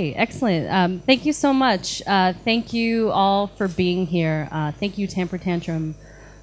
Okay, 0.00 0.14
excellent. 0.14 0.66
Um, 0.70 1.00
thank 1.00 1.26
you 1.26 1.34
so 1.34 1.52
much. 1.52 2.00
Uh, 2.06 2.32
thank 2.32 2.72
you 2.72 3.10
all 3.10 3.48
for 3.48 3.68
being 3.68 4.06
here. 4.06 4.48
Uh, 4.50 4.72
thank 4.72 4.96
you, 4.96 5.06
Tamper 5.06 5.36
Tantrum, 5.36 5.94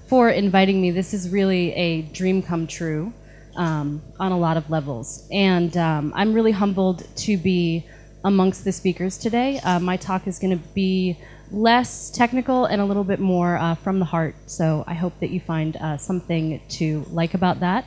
for 0.06 0.30
inviting 0.30 0.80
me. 0.80 0.92
This 0.92 1.12
is 1.12 1.30
really 1.30 1.74
a 1.74 2.04
dream 2.04 2.44
come 2.44 2.68
true 2.68 3.12
um, 3.56 4.04
on 4.20 4.32
a 4.32 4.38
lot 4.38 4.58
of 4.58 4.70
levels. 4.70 5.28
And 5.32 5.76
um, 5.76 6.14
I'm 6.16 6.36
really 6.36 6.52
humbled 6.52 7.08
to 7.26 7.36
be 7.36 7.84
amongst 8.24 8.64
the 8.64 8.72
speakers 8.72 9.18
today. 9.18 9.60
Uh, 9.64 9.80
my 9.80 9.98
talk 9.98 10.28
is 10.28 10.38
going 10.38 10.56
to 10.56 10.64
be 10.76 11.18
less 11.50 12.12
technical 12.12 12.66
and 12.66 12.80
a 12.80 12.86
little 12.86 13.04
bit 13.04 13.20
more 13.20 13.58
uh, 13.58 13.74
from 13.74 13.98
the 13.98 14.06
heart. 14.06 14.36
So 14.46 14.84
I 14.86 14.94
hope 14.94 15.20
that 15.20 15.32
you 15.32 15.40
find 15.40 15.78
uh, 15.78 15.98
something 15.98 16.62
to 16.78 17.08
like 17.10 17.34
about 17.34 17.62
that. 17.62 17.86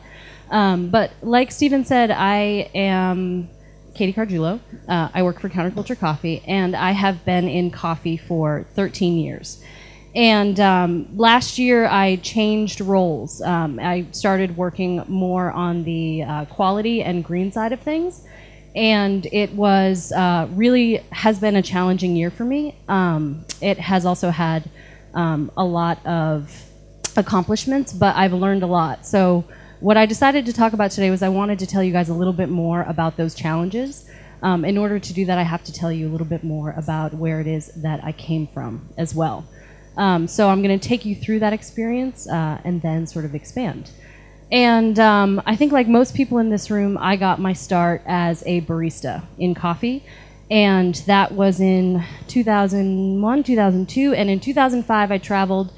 Um, 0.51 0.91
but 0.91 1.13
like 1.23 1.53
Stephen 1.53 1.85
said, 1.85 2.11
I 2.11 2.69
am 2.75 3.49
Katie 3.95 4.13
Carguilo. 4.13 4.61
Uh, 4.89 5.09
I 5.13 5.23
work 5.23 5.41
for 5.41 5.49
Counterculture 5.49 5.99
Coffee, 5.99 6.43
and 6.47 6.77
I 6.77 6.93
have 6.93 7.25
been 7.25 7.49
in 7.49 7.71
coffee 7.71 8.17
for 8.17 8.67
13 8.75 9.19
years. 9.19 9.63
And 10.15 10.59
um, 10.59 11.17
last 11.17 11.59
year, 11.59 11.87
I 11.87 12.17
changed 12.17 12.81
roles. 12.81 13.41
Um, 13.43 13.79
I 13.79 14.07
started 14.11 14.57
working 14.57 15.05
more 15.07 15.51
on 15.53 15.85
the 15.85 16.25
uh, 16.25 16.45
quality 16.47 17.03
and 17.03 17.25
green 17.25 17.53
side 17.53 17.73
of 17.73 17.81
things, 17.81 18.27
and 18.75 19.27
it 19.27 19.53
was 19.53 20.11
uh, 20.13 20.49
really 20.51 20.97
has 21.13 21.39
been 21.39 21.57
a 21.57 21.63
challenging 21.63 22.17
year 22.17 22.31
for 22.31 22.45
me. 22.45 22.77
Um, 22.89 23.45
it 23.61 23.79
has 23.79 24.05
also 24.05 24.31
had 24.31 24.69
um, 25.15 25.53
a 25.57 25.65
lot 25.65 26.05
of 26.05 26.65
accomplishments, 27.17 27.93
but 27.93 28.17
I've 28.17 28.33
learned 28.33 28.63
a 28.63 28.67
lot. 28.67 29.07
So 29.07 29.45
what 29.81 29.97
I 29.97 30.07
decided 30.07 30.45
to 30.47 30.53
talk 30.53 30.75
about 30.75 30.91
today 30.91 31.11
was 31.11 31.23
I 31.23 31.31
wanted 31.31 31.59
to 31.61 31.67
tell 31.67 31.83
you 31.83 31.93
guys 31.93 32.11
a 32.11 32.15
little 32.15 32.35
bit 32.35 32.51
more 32.51 32.83
about 32.83 33.17
those 33.17 33.35
challenges. 33.35 34.09
Um, 34.43 34.65
in 34.65 34.77
order 34.77 34.99
to 34.99 35.13
do 35.13 35.25
that, 35.27 35.39
I 35.39 35.43
have 35.43 35.65
to 35.65 35.73
tell 35.73 35.91
you 35.91 36.09
a 36.09 36.11
little 36.11 36.27
bit 36.27 36.45
more 36.45 36.73
about 36.73 37.15
where 37.15 37.41
it 37.41 37.47
is 37.47 37.73
that 37.77 38.05
I 38.05 38.13
came 38.13 38.47
from 38.47 38.89
as 38.99 39.15
well. 39.15 39.47
Um, 39.97 40.27
so 40.29 40.49
I'm 40.49 40.63
going 40.63 40.79
to 40.79 40.89
take 40.89 41.05
you 41.05 41.15
through 41.15 41.41
that 41.41 41.53
experience 41.53 42.29
uh, 42.29 42.61
and 42.63 42.81
then 42.83 43.07
sort 43.07 43.25
of 43.25 43.35
expand. 43.35 43.91
And 44.53 44.99
um, 44.99 45.43
I 45.47 45.57
think, 45.57 45.73
like 45.73 45.89
most 45.89 46.15
people 46.15 46.39
in 46.39 46.51
this 46.51 46.71
room, 46.71 46.99
I 47.01 47.17
got 47.17 47.39
my 47.39 47.53
start 47.53 48.03
as 48.07 48.43
a 48.47 48.61
barista 48.63 49.25
in 49.39 49.55
coffee. 49.55 50.05
And 50.51 50.97
that 51.07 51.33
was 51.33 51.61
in 51.61 52.05
2001, 52.27 53.45
2002. 53.45 54.15
And 54.15 54.29
in 54.29 54.41
2005, 54.41 55.13
I 55.13 55.19
traveled 55.19 55.73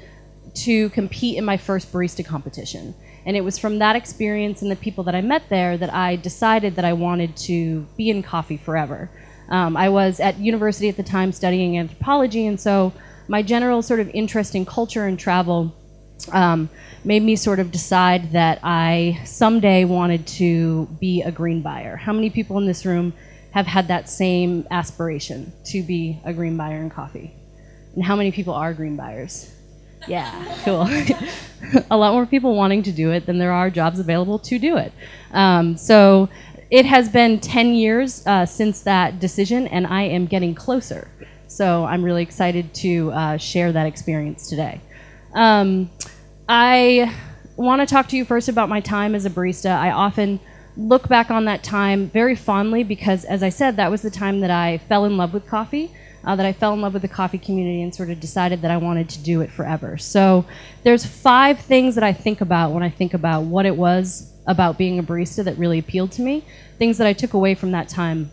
to 0.55 0.89
compete 0.89 1.37
in 1.37 1.45
my 1.45 1.57
first 1.57 1.91
barista 1.91 2.25
competition. 2.25 2.95
And 3.25 3.37
it 3.37 3.41
was 3.41 3.57
from 3.57 3.79
that 3.79 3.95
experience 3.95 4.61
and 4.61 4.69
the 4.69 4.75
people 4.75 5.03
that 5.05 5.15
I 5.15 5.21
met 5.21 5.43
there 5.49 5.77
that 5.77 5.93
I 5.93 6.15
decided 6.17 6.75
that 6.75 6.85
I 6.85 6.93
wanted 6.93 7.35
to 7.37 7.87
be 7.97 8.09
in 8.09 8.21
coffee 8.23 8.57
forever. 8.57 9.09
Um, 9.49 9.77
I 9.77 9.89
was 9.89 10.19
at 10.19 10.37
university 10.39 10.89
at 10.89 10.97
the 10.97 11.03
time 11.03 11.31
studying 11.31 11.77
anthropology, 11.77 12.47
and 12.47 12.59
so 12.59 12.93
my 13.27 13.41
general 13.41 13.81
sort 13.81 13.99
of 13.99 14.09
interest 14.09 14.55
in 14.55 14.65
culture 14.65 15.05
and 15.05 15.17
travel 15.17 15.73
um, 16.31 16.69
made 17.03 17.23
me 17.23 17.35
sort 17.35 17.59
of 17.59 17.71
decide 17.71 18.31
that 18.31 18.59
I 18.63 19.19
someday 19.25 19.85
wanted 19.85 20.25
to 20.27 20.87
be 20.99 21.21
a 21.21 21.31
green 21.31 21.61
buyer. 21.61 21.95
How 21.95 22.13
many 22.13 22.29
people 22.29 22.57
in 22.57 22.65
this 22.65 22.85
room 22.85 23.13
have 23.51 23.67
had 23.67 23.87
that 23.89 24.09
same 24.09 24.65
aspiration 24.71 25.51
to 25.65 25.83
be 25.83 26.19
a 26.23 26.33
green 26.33 26.57
buyer 26.57 26.81
in 26.81 26.89
coffee? 26.89 27.33
And 27.95 28.03
how 28.03 28.15
many 28.15 28.31
people 28.31 28.53
are 28.53 28.73
green 28.73 28.95
buyers? 28.95 29.53
Yeah, 30.07 30.61
cool. 30.63 30.87
a 31.89 31.97
lot 31.97 32.13
more 32.13 32.25
people 32.25 32.55
wanting 32.55 32.83
to 32.83 32.91
do 32.91 33.11
it 33.11 33.25
than 33.25 33.37
there 33.37 33.51
are 33.51 33.69
jobs 33.69 33.99
available 33.99 34.39
to 34.39 34.59
do 34.59 34.77
it. 34.77 34.91
Um, 35.31 35.77
so 35.77 36.29
it 36.69 36.85
has 36.85 37.09
been 37.09 37.39
10 37.39 37.75
years 37.75 38.25
uh, 38.25 38.45
since 38.45 38.81
that 38.81 39.19
decision, 39.19 39.67
and 39.67 39.87
I 39.87 40.03
am 40.03 40.25
getting 40.25 40.55
closer. 40.55 41.07
So 41.47 41.85
I'm 41.85 42.03
really 42.03 42.23
excited 42.23 42.73
to 42.75 43.11
uh, 43.11 43.37
share 43.37 43.71
that 43.71 43.85
experience 43.85 44.49
today. 44.49 44.81
Um, 45.33 45.91
I 46.49 47.15
want 47.55 47.81
to 47.81 47.85
talk 47.85 48.07
to 48.09 48.17
you 48.17 48.25
first 48.25 48.49
about 48.49 48.69
my 48.69 48.79
time 48.79 49.13
as 49.15 49.25
a 49.25 49.29
barista. 49.29 49.77
I 49.77 49.91
often 49.91 50.39
look 50.75 51.07
back 51.07 51.29
on 51.29 51.45
that 51.45 51.63
time 51.63 52.09
very 52.09 52.35
fondly 52.35 52.83
because, 52.83 53.23
as 53.25 53.43
I 53.43 53.49
said, 53.49 53.75
that 53.77 53.91
was 53.91 54.01
the 54.01 54.09
time 54.09 54.39
that 54.39 54.49
I 54.49 54.79
fell 54.79 55.05
in 55.05 55.15
love 55.17 55.33
with 55.33 55.47
coffee 55.47 55.91
uh, 56.25 56.35
that 56.35 56.45
I 56.45 56.53
fell 56.53 56.73
in 56.73 56.81
love 56.81 56.93
with 56.93 57.01
the 57.01 57.07
coffee 57.07 57.37
community 57.37 57.81
and 57.81 57.93
sort 57.93 58.09
of 58.09 58.19
decided 58.19 58.61
that 58.61 58.71
I 58.71 58.77
wanted 58.77 59.09
to 59.09 59.19
do 59.19 59.41
it 59.41 59.51
forever. 59.51 59.97
So 59.97 60.45
there's 60.83 61.05
five 61.05 61.59
things 61.59 61.95
that 61.95 62.03
I 62.03 62.13
think 62.13 62.41
about 62.41 62.71
when 62.71 62.83
I 62.83 62.89
think 62.89 63.13
about 63.13 63.43
what 63.43 63.65
it 63.65 63.75
was 63.75 64.31
about 64.47 64.77
being 64.77 64.99
a 64.99 65.03
barista 65.03 65.43
that 65.43 65.57
really 65.57 65.79
appealed 65.79 66.11
to 66.13 66.21
me, 66.21 66.43
things 66.77 66.97
that 66.97 67.07
I 67.07 67.13
took 67.13 67.33
away 67.33 67.55
from 67.55 67.71
that 67.71 67.89
time 67.89 68.31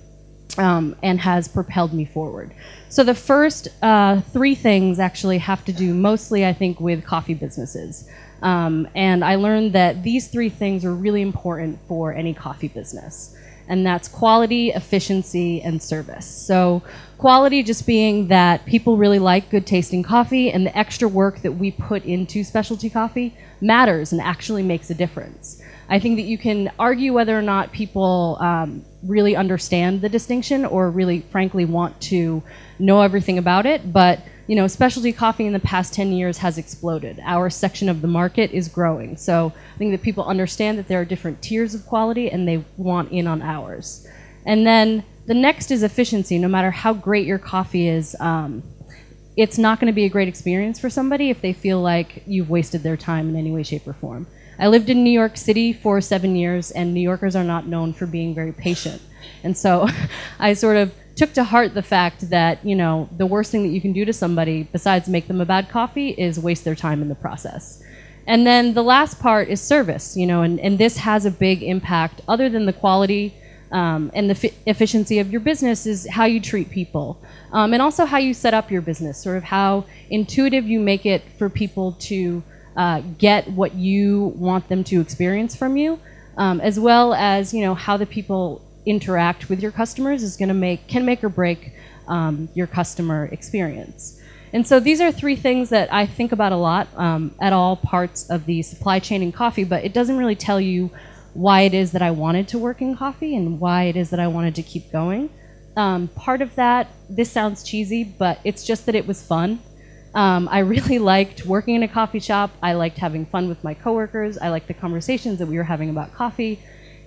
um, 0.58 0.96
and 1.02 1.20
has 1.20 1.48
propelled 1.48 1.92
me 1.92 2.04
forward. 2.04 2.52
So 2.88 3.04
the 3.04 3.14
first 3.14 3.68
uh, 3.82 4.20
three 4.20 4.54
things 4.54 4.98
actually 4.98 5.38
have 5.38 5.64
to 5.66 5.72
do 5.72 5.94
mostly, 5.94 6.44
I 6.44 6.52
think, 6.52 6.80
with 6.80 7.04
coffee 7.04 7.34
businesses. 7.34 8.08
Um, 8.42 8.88
and 8.94 9.24
I 9.24 9.36
learned 9.36 9.74
that 9.74 10.02
these 10.02 10.28
three 10.28 10.48
things 10.48 10.84
are 10.84 10.94
really 10.94 11.22
important 11.22 11.78
for 11.86 12.12
any 12.12 12.34
coffee 12.34 12.68
business 12.68 13.36
and 13.70 13.86
that's 13.86 14.08
quality, 14.08 14.70
efficiency, 14.70 15.62
and 15.62 15.80
service. 15.80 16.26
So, 16.26 16.82
quality 17.16 17.62
just 17.62 17.86
being 17.86 18.26
that 18.28 18.66
people 18.66 18.96
really 18.96 19.20
like 19.20 19.48
good 19.48 19.66
tasting 19.66 20.02
coffee, 20.02 20.50
and 20.50 20.66
the 20.66 20.76
extra 20.76 21.08
work 21.08 21.40
that 21.42 21.52
we 21.52 21.70
put 21.70 22.04
into 22.04 22.42
specialty 22.42 22.90
coffee 22.90 23.36
matters 23.60 24.12
and 24.12 24.20
actually 24.20 24.64
makes 24.64 24.90
a 24.90 24.94
difference. 24.94 25.62
I 25.88 25.98
think 26.00 26.16
that 26.16 26.22
you 26.22 26.36
can 26.36 26.70
argue 26.78 27.12
whether 27.12 27.38
or 27.38 27.42
not 27.42 27.72
people 27.72 28.36
um, 28.40 28.84
really 29.04 29.36
understand 29.36 30.00
the 30.02 30.08
distinction 30.08 30.64
or 30.64 30.90
really, 30.90 31.20
frankly, 31.20 31.64
want 31.64 32.00
to 32.02 32.42
know 32.78 33.02
everything 33.02 33.38
about 33.38 33.66
it, 33.66 33.92
but 33.92 34.20
you 34.50 34.56
know, 34.56 34.66
specialty 34.66 35.12
coffee 35.12 35.46
in 35.46 35.52
the 35.52 35.60
past 35.60 35.94
10 35.94 36.10
years 36.10 36.38
has 36.38 36.58
exploded. 36.58 37.20
Our 37.22 37.50
section 37.50 37.88
of 37.88 38.02
the 38.02 38.08
market 38.08 38.50
is 38.50 38.66
growing. 38.66 39.16
So 39.16 39.52
I 39.54 39.78
think 39.78 39.92
that 39.92 40.02
people 40.02 40.24
understand 40.24 40.76
that 40.76 40.88
there 40.88 41.00
are 41.00 41.04
different 41.04 41.40
tiers 41.40 41.72
of 41.72 41.86
quality 41.86 42.28
and 42.28 42.48
they 42.48 42.64
want 42.76 43.12
in 43.12 43.28
on 43.28 43.42
ours. 43.42 44.08
And 44.44 44.66
then 44.66 45.04
the 45.26 45.34
next 45.34 45.70
is 45.70 45.84
efficiency. 45.84 46.36
No 46.36 46.48
matter 46.48 46.72
how 46.72 46.92
great 46.92 47.28
your 47.28 47.38
coffee 47.38 47.86
is, 47.86 48.16
um, 48.18 48.64
it's 49.36 49.56
not 49.56 49.78
going 49.78 49.86
to 49.86 49.94
be 49.94 50.04
a 50.04 50.08
great 50.08 50.26
experience 50.26 50.80
for 50.80 50.90
somebody 50.90 51.30
if 51.30 51.40
they 51.40 51.52
feel 51.52 51.80
like 51.80 52.24
you've 52.26 52.50
wasted 52.50 52.82
their 52.82 52.96
time 52.96 53.28
in 53.28 53.36
any 53.36 53.52
way, 53.52 53.62
shape, 53.62 53.86
or 53.86 53.92
form. 53.92 54.26
I 54.58 54.66
lived 54.66 54.90
in 54.90 55.04
New 55.04 55.12
York 55.12 55.36
City 55.36 55.72
for 55.72 56.00
seven 56.00 56.34
years, 56.34 56.72
and 56.72 56.92
New 56.92 57.00
Yorkers 57.00 57.36
are 57.36 57.44
not 57.44 57.68
known 57.68 57.92
for 57.92 58.04
being 58.04 58.34
very 58.34 58.52
patient. 58.52 59.00
And 59.44 59.56
so 59.56 59.86
I 60.40 60.54
sort 60.54 60.76
of 60.76 60.92
took 61.20 61.34
to 61.34 61.44
heart 61.44 61.74
the 61.74 61.82
fact 61.82 62.30
that 62.30 62.64
you 62.64 62.74
know 62.74 63.06
the 63.18 63.26
worst 63.26 63.50
thing 63.52 63.62
that 63.62 63.74
you 63.76 63.80
can 63.86 63.92
do 63.92 64.06
to 64.06 64.12
somebody 64.24 64.62
besides 64.72 65.06
make 65.06 65.28
them 65.28 65.38
a 65.38 65.44
bad 65.44 65.68
coffee 65.68 66.10
is 66.26 66.40
waste 66.40 66.64
their 66.64 66.74
time 66.74 67.02
in 67.02 67.08
the 67.10 67.20
process. 67.26 67.82
And 68.26 68.46
then 68.46 68.72
the 68.72 68.82
last 68.82 69.20
part 69.20 69.48
is 69.48 69.60
service 69.60 70.16
you 70.16 70.26
know 70.26 70.40
and, 70.40 70.58
and 70.58 70.78
this 70.78 70.96
has 70.96 71.26
a 71.26 71.30
big 71.30 71.62
impact 71.62 72.22
other 72.26 72.48
than 72.48 72.64
the 72.64 72.72
quality 72.72 73.34
um, 73.70 74.10
and 74.14 74.30
the 74.30 74.34
fi- 74.34 74.54
efficiency 74.64 75.18
of 75.18 75.30
your 75.30 75.42
business 75.42 75.84
is 75.84 76.08
how 76.08 76.24
you 76.24 76.40
treat 76.40 76.70
people 76.70 77.20
um, 77.52 77.74
and 77.74 77.82
also 77.82 78.06
how 78.06 78.16
you 78.16 78.32
set 78.32 78.54
up 78.54 78.70
your 78.70 78.80
business 78.80 79.22
sort 79.22 79.36
of 79.36 79.44
how 79.44 79.84
intuitive 80.08 80.64
you 80.72 80.80
make 80.80 81.04
it 81.04 81.22
for 81.38 81.50
people 81.50 81.92
to 82.10 82.42
uh, 82.76 83.02
get 83.18 83.46
what 83.60 83.74
you 83.74 84.32
want 84.48 84.66
them 84.70 84.82
to 84.84 85.02
experience 85.02 85.54
from 85.54 85.76
you 85.76 86.00
um, 86.38 86.62
as 86.62 86.80
well 86.80 87.12
as 87.12 87.52
you 87.52 87.60
know 87.60 87.74
how 87.74 87.98
the 87.98 88.06
people 88.06 88.62
interact 88.86 89.48
with 89.48 89.60
your 89.60 89.72
customers 89.72 90.22
is 90.22 90.36
going 90.36 90.48
to 90.48 90.54
make 90.54 90.86
can 90.88 91.04
make 91.04 91.22
or 91.22 91.28
break 91.28 91.72
um, 92.08 92.48
your 92.54 92.66
customer 92.66 93.26
experience. 93.26 94.20
And 94.52 94.66
so 94.66 94.80
these 94.80 95.00
are 95.00 95.12
three 95.12 95.36
things 95.36 95.68
that 95.68 95.92
I 95.92 96.06
think 96.06 96.32
about 96.32 96.52
a 96.52 96.56
lot 96.56 96.88
um, 96.96 97.34
at 97.40 97.52
all 97.52 97.76
parts 97.76 98.28
of 98.28 98.46
the 98.46 98.62
supply 98.62 98.98
chain 98.98 99.22
in 99.22 99.30
coffee, 99.30 99.64
but 99.64 99.84
it 99.84 99.92
doesn't 99.92 100.16
really 100.16 100.34
tell 100.34 100.60
you 100.60 100.90
why 101.34 101.62
it 101.62 101.74
is 101.74 101.92
that 101.92 102.02
I 102.02 102.10
wanted 102.10 102.48
to 102.48 102.58
work 102.58 102.82
in 102.82 102.96
coffee 102.96 103.36
and 103.36 103.60
why 103.60 103.84
it 103.84 103.96
is 103.96 104.10
that 104.10 104.18
I 104.18 104.26
wanted 104.26 104.56
to 104.56 104.62
keep 104.62 104.90
going. 104.90 105.30
Um, 105.76 106.08
part 106.08 106.42
of 106.42 106.56
that, 106.56 106.88
this 107.08 107.30
sounds 107.30 107.62
cheesy, 107.62 108.02
but 108.02 108.40
it's 108.42 108.64
just 108.64 108.86
that 108.86 108.96
it 108.96 109.06
was 109.06 109.22
fun. 109.22 109.60
Um, 110.14 110.48
I 110.50 110.58
really 110.60 110.98
liked 111.14 111.46
working 111.46 111.76
in 111.76 111.84
a 111.84 111.88
coffee 111.88 112.18
shop. 112.18 112.50
I 112.60 112.72
liked 112.72 112.98
having 112.98 113.26
fun 113.26 113.48
with 113.48 113.62
my 113.62 113.74
coworkers. 113.74 114.36
I 114.36 114.48
liked 114.48 114.66
the 114.66 114.74
conversations 114.74 115.38
that 115.38 115.46
we 115.46 115.56
were 115.56 115.64
having 115.64 115.90
about 115.90 116.12
coffee 116.12 116.58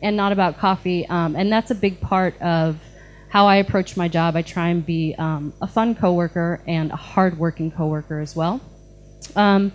and 0.03 0.15
not 0.15 0.31
about 0.31 0.57
coffee. 0.57 1.07
Um, 1.07 1.35
and 1.35 1.51
that's 1.51 1.71
a 1.71 1.75
big 1.75 1.99
part 2.01 2.39
of 2.41 2.77
how 3.29 3.47
I 3.47 3.55
approach 3.55 3.97
my 3.97 4.07
job. 4.07 4.35
I 4.35 4.43
try 4.43 4.67
and 4.67 4.85
be 4.85 5.15
um, 5.17 5.53
a 5.59 5.65
fun 5.67 5.95
coworker 5.95 6.61
and 6.67 6.91
a 6.91 6.95
hardworking 6.95 7.71
coworker 7.71 8.19
as 8.19 8.35
well. 8.35 8.61
Um, 9.35 9.71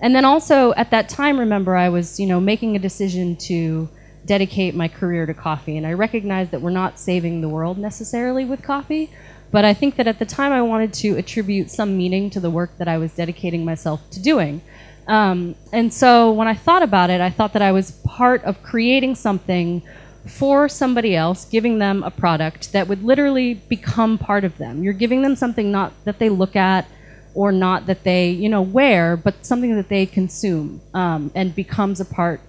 and 0.00 0.14
then 0.14 0.24
also 0.24 0.72
at 0.74 0.90
that 0.92 1.08
time, 1.10 1.38
remember, 1.38 1.76
I 1.76 1.90
was 1.90 2.18
you 2.18 2.26
know 2.26 2.40
making 2.40 2.74
a 2.76 2.78
decision 2.78 3.36
to 3.48 3.88
dedicate 4.24 4.74
my 4.74 4.88
career 4.88 5.26
to 5.26 5.34
coffee, 5.34 5.76
and 5.76 5.86
I 5.86 5.92
recognized 5.92 6.52
that 6.52 6.62
we're 6.62 6.70
not 6.70 6.98
saving 6.98 7.40
the 7.40 7.48
world 7.48 7.76
necessarily 7.76 8.44
with 8.44 8.62
coffee. 8.62 9.10
But 9.50 9.66
I 9.66 9.74
think 9.74 9.96
that 9.96 10.06
at 10.06 10.18
the 10.18 10.24
time 10.24 10.50
I 10.50 10.62
wanted 10.62 10.94
to 10.94 11.18
attribute 11.18 11.70
some 11.70 11.98
meaning 11.98 12.30
to 12.30 12.40
the 12.40 12.48
work 12.48 12.78
that 12.78 12.88
I 12.88 12.96
was 12.96 13.12
dedicating 13.12 13.66
myself 13.66 14.00
to 14.12 14.22
doing. 14.22 14.62
Um, 15.06 15.54
and 15.72 15.92
so 15.92 16.32
when 16.32 16.46
I 16.48 16.54
thought 16.54 16.82
about 16.82 17.10
it, 17.10 17.20
I 17.20 17.30
thought 17.30 17.52
that 17.54 17.62
I 17.62 17.72
was 17.72 17.92
part 18.04 18.44
of 18.44 18.62
creating 18.62 19.16
something 19.16 19.82
for 20.26 20.68
somebody 20.68 21.16
else, 21.16 21.44
giving 21.44 21.78
them 21.78 22.02
a 22.02 22.10
product 22.10 22.72
that 22.72 22.86
would 22.86 23.02
literally 23.02 23.54
become 23.54 24.18
part 24.18 24.44
of 24.44 24.58
them. 24.58 24.84
You're 24.84 24.92
giving 24.92 25.22
them 25.22 25.34
something 25.34 25.72
not 25.72 25.92
that 26.04 26.18
they 26.18 26.28
look 26.28 26.54
at 26.54 26.86
or 27.34 27.50
not 27.50 27.86
that 27.86 28.04
they, 28.04 28.30
you 28.30 28.48
know, 28.48 28.62
wear, 28.62 29.16
but 29.16 29.44
something 29.44 29.74
that 29.76 29.88
they 29.88 30.06
consume 30.06 30.80
um, 30.94 31.30
and 31.34 31.54
becomes 31.54 32.00
a 32.00 32.04
part 32.04 32.40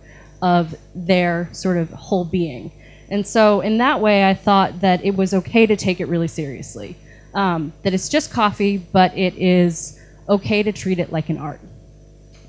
of 0.41 0.75
their 0.93 1.49
sort 1.53 1.77
of 1.77 1.89
whole 1.91 2.25
being. 2.25 2.71
And 3.09 3.25
so, 3.25 3.61
in 3.61 3.77
that 3.77 4.01
way, 4.01 4.27
I 4.27 4.33
thought 4.33 4.81
that 4.81 5.03
it 5.03 5.15
was 5.15 5.33
okay 5.33 5.65
to 5.65 5.75
take 5.75 5.99
it 5.99 6.05
really 6.05 6.27
seriously. 6.27 6.97
Um, 7.33 7.73
that 7.83 7.93
it's 7.93 8.09
just 8.09 8.31
coffee, 8.31 8.77
but 8.77 9.17
it 9.17 9.35
is 9.37 9.99
okay 10.29 10.63
to 10.63 10.71
treat 10.71 10.99
it 10.99 11.11
like 11.11 11.29
an 11.29 11.37
art. 11.37 11.59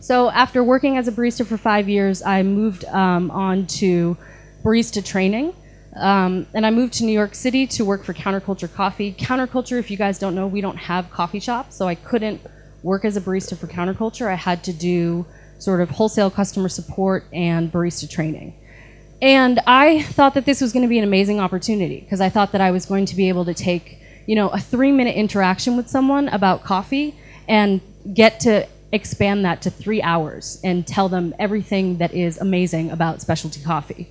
So, 0.04 0.28
after 0.28 0.62
working 0.62 0.98
as 0.98 1.08
a 1.08 1.12
barista 1.12 1.46
for 1.46 1.56
five 1.56 1.88
years, 1.88 2.20
I 2.20 2.42
moved 2.42 2.84
um, 2.84 3.30
on 3.30 3.66
to 3.78 4.18
barista 4.62 5.02
training. 5.02 5.54
Um, 5.96 6.46
and 6.52 6.66
I 6.66 6.70
moved 6.70 6.92
to 6.94 7.04
New 7.04 7.12
York 7.12 7.34
City 7.34 7.66
to 7.68 7.86
work 7.86 8.04
for 8.04 8.12
Counterculture 8.12 8.70
Coffee. 8.70 9.14
Counterculture, 9.14 9.78
if 9.78 9.90
you 9.90 9.96
guys 9.96 10.18
don't 10.18 10.34
know, 10.34 10.46
we 10.46 10.60
don't 10.60 10.76
have 10.76 11.10
coffee 11.10 11.40
shops, 11.40 11.74
so 11.76 11.88
I 11.88 11.94
couldn't 11.94 12.42
work 12.82 13.06
as 13.06 13.16
a 13.16 13.20
barista 13.22 13.56
for 13.56 13.66
Counterculture. 13.66 14.26
I 14.26 14.34
had 14.34 14.62
to 14.64 14.74
do 14.74 15.24
sort 15.58 15.80
of 15.80 15.88
wholesale 15.88 16.30
customer 16.30 16.68
support 16.68 17.24
and 17.32 17.72
barista 17.72 18.06
training. 18.06 18.52
And 19.22 19.58
I 19.66 20.02
thought 20.02 20.34
that 20.34 20.44
this 20.44 20.60
was 20.60 20.74
going 20.74 20.82
to 20.82 20.88
be 20.88 20.98
an 20.98 21.04
amazing 21.04 21.40
opportunity 21.40 22.00
because 22.00 22.20
I 22.20 22.28
thought 22.28 22.52
that 22.52 22.60
I 22.60 22.72
was 22.72 22.84
going 22.84 23.06
to 23.06 23.16
be 23.16 23.30
able 23.30 23.46
to 23.46 23.54
take, 23.54 23.98
you 24.26 24.34
know, 24.34 24.50
a 24.50 24.60
three 24.60 24.92
minute 24.92 25.16
interaction 25.16 25.78
with 25.78 25.88
someone 25.88 26.28
about 26.28 26.62
coffee 26.62 27.16
and 27.48 27.80
get 28.12 28.40
to 28.40 28.68
expand 28.94 29.44
that 29.44 29.60
to 29.62 29.70
three 29.70 30.00
hours 30.00 30.60
and 30.64 30.86
tell 30.86 31.08
them 31.08 31.34
everything 31.38 31.98
that 31.98 32.14
is 32.14 32.38
amazing 32.38 32.90
about 32.90 33.20
specialty 33.20 33.60
coffee. 33.62 34.08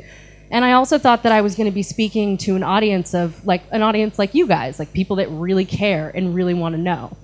And 0.52 0.64
I 0.64 0.74
also 0.74 1.00
thought 1.00 1.24
that 1.24 1.32
I 1.32 1.42
was 1.42 1.56
going 1.56 1.66
to 1.66 1.74
be 1.74 1.82
speaking 1.82 2.38
to 2.40 2.56
an 2.56 2.64
audience 2.64 3.16
of 3.16 3.46
like 3.46 3.64
an 3.72 3.82
audience 3.82 4.20
like 4.20 4.36
you 4.36 4.46
guys, 4.46 4.78
like 4.78 4.94
people 4.94 5.16
that 5.16 5.28
really 5.30 5.66
care 5.66 6.12
and 6.14 6.36
really 6.36 6.54
want 6.54 6.76
to 6.76 6.82
know. 6.82 7.18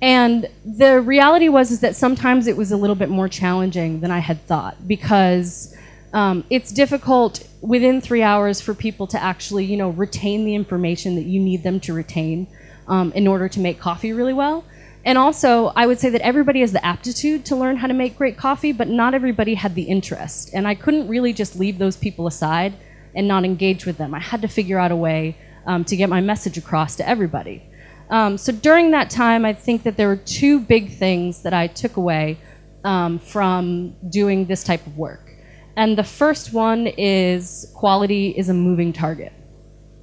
And 0.00 0.48
the 0.64 1.00
reality 1.00 1.48
was 1.48 1.72
is 1.72 1.80
that 1.80 1.96
sometimes 1.96 2.46
it 2.46 2.56
was 2.56 2.70
a 2.70 2.76
little 2.76 2.94
bit 2.94 3.08
more 3.08 3.28
challenging 3.28 4.00
than 4.00 4.12
I 4.12 4.20
had 4.20 4.46
thought 4.46 4.86
because 4.86 5.74
um, 6.12 6.44
it's 6.50 6.70
difficult 6.70 7.46
within 7.60 8.00
three 8.00 8.22
hours 8.22 8.60
for 8.60 8.74
people 8.74 9.06
to 9.08 9.20
actually, 9.20 9.64
you 9.64 9.76
know, 9.76 9.90
retain 9.90 10.44
the 10.44 10.54
information 10.54 11.16
that 11.16 11.24
you 11.24 11.40
need 11.40 11.64
them 11.64 11.80
to 11.80 11.92
retain 11.92 12.46
um, 12.86 13.12
in 13.12 13.26
order 13.26 13.48
to 13.48 13.60
make 13.60 13.80
coffee 13.80 14.12
really 14.12 14.32
well. 14.32 14.64
And 15.08 15.16
also, 15.16 15.72
I 15.74 15.86
would 15.86 15.98
say 15.98 16.10
that 16.10 16.20
everybody 16.20 16.60
has 16.60 16.72
the 16.72 16.84
aptitude 16.84 17.46
to 17.46 17.56
learn 17.56 17.78
how 17.78 17.86
to 17.86 17.94
make 17.94 18.18
great 18.18 18.36
coffee, 18.36 18.72
but 18.72 18.88
not 18.88 19.14
everybody 19.14 19.54
had 19.54 19.74
the 19.74 19.84
interest. 19.84 20.50
And 20.52 20.68
I 20.68 20.74
couldn't 20.74 21.08
really 21.08 21.32
just 21.32 21.56
leave 21.56 21.78
those 21.78 21.96
people 21.96 22.26
aside 22.26 22.74
and 23.14 23.26
not 23.26 23.42
engage 23.42 23.86
with 23.86 23.96
them. 23.96 24.12
I 24.12 24.18
had 24.18 24.42
to 24.42 24.48
figure 24.48 24.78
out 24.78 24.92
a 24.92 24.96
way 24.96 25.38
um, 25.64 25.82
to 25.86 25.96
get 25.96 26.10
my 26.10 26.20
message 26.20 26.58
across 26.58 26.94
to 26.96 27.08
everybody. 27.08 27.62
Um, 28.10 28.36
so 28.36 28.52
during 28.52 28.90
that 28.90 29.08
time, 29.08 29.46
I 29.46 29.54
think 29.54 29.84
that 29.84 29.96
there 29.96 30.08
were 30.08 30.16
two 30.16 30.60
big 30.60 30.92
things 30.98 31.40
that 31.40 31.54
I 31.54 31.68
took 31.68 31.96
away 31.96 32.36
um, 32.84 33.18
from 33.18 33.96
doing 34.10 34.44
this 34.44 34.62
type 34.62 34.86
of 34.86 34.98
work. 34.98 35.30
And 35.74 35.96
the 35.96 36.04
first 36.04 36.52
one 36.52 36.86
is 36.86 37.72
quality 37.74 38.34
is 38.36 38.50
a 38.50 38.54
moving 38.54 38.92
target 38.92 39.32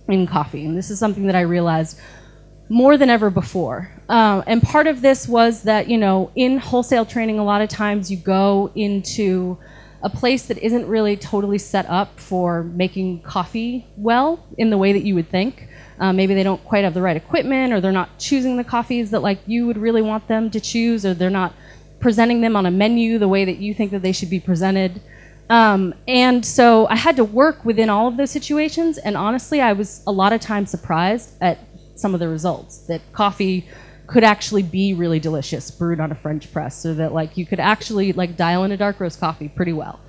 in 0.07 0.25
coffee. 0.25 0.65
And 0.65 0.75
this 0.75 0.89
is 0.89 0.97
something 0.97 1.27
that 1.27 1.35
I 1.35 1.41
realized 1.41 1.99
more 2.69 2.97
than 2.97 3.09
ever 3.09 3.29
before. 3.29 3.91
Uh, 4.09 4.43
and 4.47 4.61
part 4.61 4.87
of 4.87 5.01
this 5.01 5.27
was 5.27 5.63
that, 5.63 5.87
you 5.87 5.97
know, 5.97 6.31
in 6.35 6.57
wholesale 6.57 7.05
training, 7.05 7.39
a 7.39 7.43
lot 7.43 7.61
of 7.61 7.69
times 7.69 8.09
you 8.09 8.17
go 8.17 8.71
into 8.75 9.57
a 10.03 10.09
place 10.09 10.45
that 10.47 10.57
isn't 10.59 10.87
really 10.87 11.17
totally 11.17 11.57
set 11.57 11.87
up 11.89 12.19
for 12.19 12.63
making 12.63 13.21
coffee 13.21 13.87
well 13.97 14.45
in 14.57 14.69
the 14.69 14.77
way 14.77 14.93
that 14.93 15.03
you 15.03 15.15
would 15.15 15.29
think. 15.29 15.67
Uh, 15.99 16.13
maybe 16.13 16.33
they 16.33 16.43
don't 16.43 16.63
quite 16.65 16.83
have 16.83 16.93
the 16.93 17.01
right 17.01 17.17
equipment, 17.17 17.73
or 17.73 17.81
they're 17.81 17.91
not 17.91 18.19
choosing 18.19 18.57
the 18.57 18.63
coffees 18.63 19.11
that 19.11 19.21
like 19.21 19.39
you 19.47 19.65
would 19.65 19.77
really 19.77 20.01
want 20.01 20.27
them 20.27 20.51
to 20.51 20.59
choose, 20.59 21.05
or 21.05 21.13
they're 21.13 21.29
not 21.29 21.53
presenting 21.99 22.41
them 22.41 22.55
on 22.55 22.65
a 22.65 22.71
menu 22.71 23.17
the 23.17 23.27
way 23.27 23.45
that 23.45 23.57
you 23.57 23.73
think 23.73 23.91
that 23.91 24.01
they 24.01 24.11
should 24.11 24.29
be 24.29 24.39
presented. 24.39 25.01
Um, 25.49 25.93
and 26.07 26.45
so 26.45 26.87
I 26.87 26.95
had 26.95 27.15
to 27.15 27.23
work 27.23 27.63
within 27.63 27.89
all 27.89 28.07
of 28.07 28.17
those 28.17 28.31
situations, 28.31 28.97
and 28.97 29.15
honestly, 29.15 29.61
I 29.61 29.73
was 29.73 30.03
a 30.05 30.11
lot 30.11 30.33
of 30.33 30.41
times 30.41 30.69
surprised 30.69 31.31
at 31.41 31.59
some 31.95 32.13
of 32.13 32.19
the 32.19 32.27
results 32.27 32.79
that 32.87 33.01
coffee 33.13 33.67
could 34.07 34.23
actually 34.23 34.63
be 34.63 34.93
really 34.93 35.19
delicious 35.19 35.71
brewed 35.71 35.99
on 35.99 36.11
a 36.11 36.15
French 36.15 36.51
press, 36.53 36.79
so 36.79 36.93
that 36.93 37.13
like 37.13 37.37
you 37.37 37.45
could 37.45 37.59
actually 37.59 38.13
like 38.13 38.37
dial 38.37 38.63
in 38.63 38.71
a 38.71 38.77
dark 38.77 38.99
roast 38.99 39.19
coffee 39.19 39.49
pretty 39.49 39.73
well. 39.73 39.99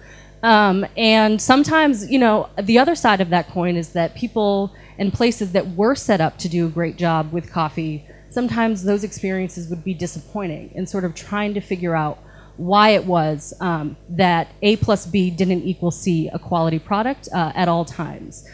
Um, 0.43 0.87
and 0.97 1.41
sometimes, 1.41 2.11
you 2.11 2.19
know, 2.19 2.51
the 2.61 2.79
other 2.79 2.95
side 2.95 3.21
of 3.21 3.31
that 3.31 3.49
coin 3.49 3.77
is 3.77 3.91
that 3.95 4.15
people 4.15 4.75
and 4.99 5.13
places 5.13 5.53
that 5.53 5.71
were 5.71 5.95
set 5.95 6.21
up 6.21 6.39
to 6.39 6.49
do 6.49 6.67
a 6.67 6.69
great 6.69 6.97
job 6.97 7.33
with 7.33 7.51
coffee, 7.51 8.07
sometimes 8.31 8.85
those 8.85 9.03
experiences 9.03 9.69
would 9.71 9.83
be 9.83 9.95
disappointing 9.95 10.73
and 10.77 10.89
sort 10.89 11.05
of 11.05 11.15
trying 11.15 11.55
to 11.55 11.61
figure 11.61 11.97
out 11.97 12.19
why 12.59 12.91
it 12.91 13.05
was 13.05 13.55
um, 13.61 13.97
that 14.09 14.49
A 14.63 14.77
plus 14.77 15.07
B 15.07 15.31
didn't 15.31 15.63
equal 15.63 15.91
C, 15.91 16.29
a 16.33 16.39
quality 16.39 16.79
product, 16.79 17.29
uh, 17.35 17.53
at 17.55 17.69
all 17.69 17.85
times. 17.85 18.47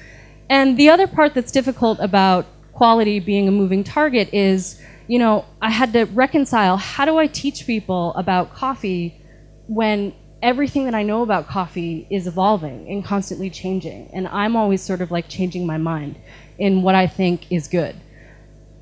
And 0.49 0.77
the 0.77 0.89
other 0.89 1.07
part 1.07 1.35
that's 1.35 1.53
difficult 1.53 1.99
about 2.01 2.47
quality 2.73 3.21
being 3.21 3.49
a 3.49 3.51
moving 3.51 3.85
target 3.85 4.33
is, 4.33 4.81
you 5.07 5.19
know, 5.19 5.45
I 5.61 5.71
had 5.71 5.93
to 5.93 6.05
reconcile 6.05 6.77
how 6.77 7.05
do 7.05 7.19
I 7.19 7.27
teach 7.27 7.67
people 7.67 8.15
about 8.15 8.55
coffee 8.55 9.21
when 9.69 10.15
everything 10.43 10.85
that 10.87 10.95
I 10.95 11.03
know 11.03 11.23
about 11.23 11.47
coffee 11.47 12.07
is 12.11 12.27
evolving 12.27 12.89
and 12.89 13.05
constantly 13.05 13.49
changing. 13.49 14.11
And 14.13 14.27
I'm 14.29 14.57
always 14.57 14.83
sort 14.83 15.01
of 15.01 15.11
like 15.11 15.29
changing 15.29 15.67
my 15.67 15.79
mind 15.79 16.17
in 16.59 16.83
what 16.83 16.95
I 16.95 17.07
think 17.07 17.51
is 17.51 17.69
good. 17.69 17.97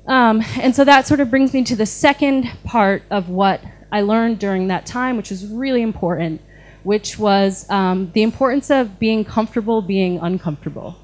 Um, 0.07 0.43
and 0.59 0.75
so 0.75 0.83
that 0.83 1.05
sort 1.05 1.19
of 1.19 1.29
brings 1.29 1.53
me 1.53 1.63
to 1.65 1.75
the 1.75 1.85
second 1.85 2.51
part 2.63 3.03
of 3.11 3.29
what 3.29 3.61
I 3.91 4.01
learned 4.01 4.39
during 4.39 4.67
that 4.69 4.85
time, 4.85 5.17
which 5.17 5.29
was 5.29 5.45
really 5.45 5.81
important, 5.81 6.41
which 6.83 7.19
was 7.19 7.69
um, 7.69 8.11
the 8.13 8.23
importance 8.23 8.71
of 8.71 8.97
being 8.99 9.23
comfortable 9.23 9.81
being 9.81 10.17
uncomfortable. 10.17 10.97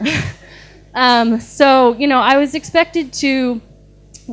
Um, 0.94 1.40
so, 1.40 1.94
you 1.94 2.06
know, 2.06 2.20
I 2.20 2.38
was 2.38 2.54
expected 2.54 3.12
to 3.14 3.60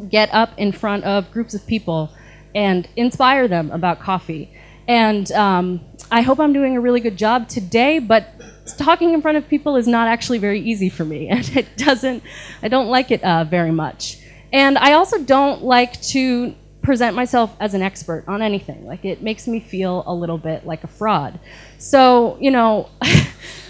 get 0.10 0.34
up 0.34 0.52
in 0.58 0.72
front 0.72 1.04
of 1.04 1.32
groups 1.32 1.54
of 1.54 1.66
people 1.66 2.12
and 2.56 2.88
inspire 2.96 3.48
them 3.48 3.72
about 3.72 4.00
coffee. 4.00 4.54
And 4.88 5.32
um, 5.32 5.82
I 6.12 6.22
hope 6.22 6.40
I'm 6.40 6.54
doing 6.54 6.78
a 6.78 6.82
really 6.82 7.00
good 7.00 7.18
job 7.18 7.48
today, 7.48 8.00
but 8.00 8.34
talking 8.78 9.14
in 9.14 9.22
front 9.22 9.38
of 9.38 9.48
people 9.48 9.76
is 9.76 9.88
not 9.88 10.08
actually 10.08 10.38
very 10.38 10.60
easy 10.60 10.90
for 10.90 11.06
me. 11.06 11.30
And 11.32 11.50
it 11.56 11.78
doesn't, 11.78 12.24
I 12.62 12.68
don't 12.68 12.88
like 12.88 13.12
it 13.12 13.24
uh, 13.24 13.44
very 13.44 13.72
much. 13.72 14.20
And 14.54 14.78
I 14.78 14.94
also 14.94 15.24
don't 15.24 15.64
like 15.64 16.00
to 16.02 16.54
present 16.82 17.16
myself 17.16 17.56
as 17.60 17.74
an 17.74 17.82
expert 17.82 18.26
on 18.28 18.42
anything. 18.42 18.86
Like, 18.86 19.06
it 19.06 19.22
makes 19.22 19.48
me 19.48 19.60
feel 19.60 20.04
a 20.06 20.14
little 20.14 20.38
bit 20.38 20.66
like 20.66 20.84
a 20.84 20.88
fraud. 20.88 21.40
So, 21.78 22.38
you 22.42 22.52
know, 22.52 22.90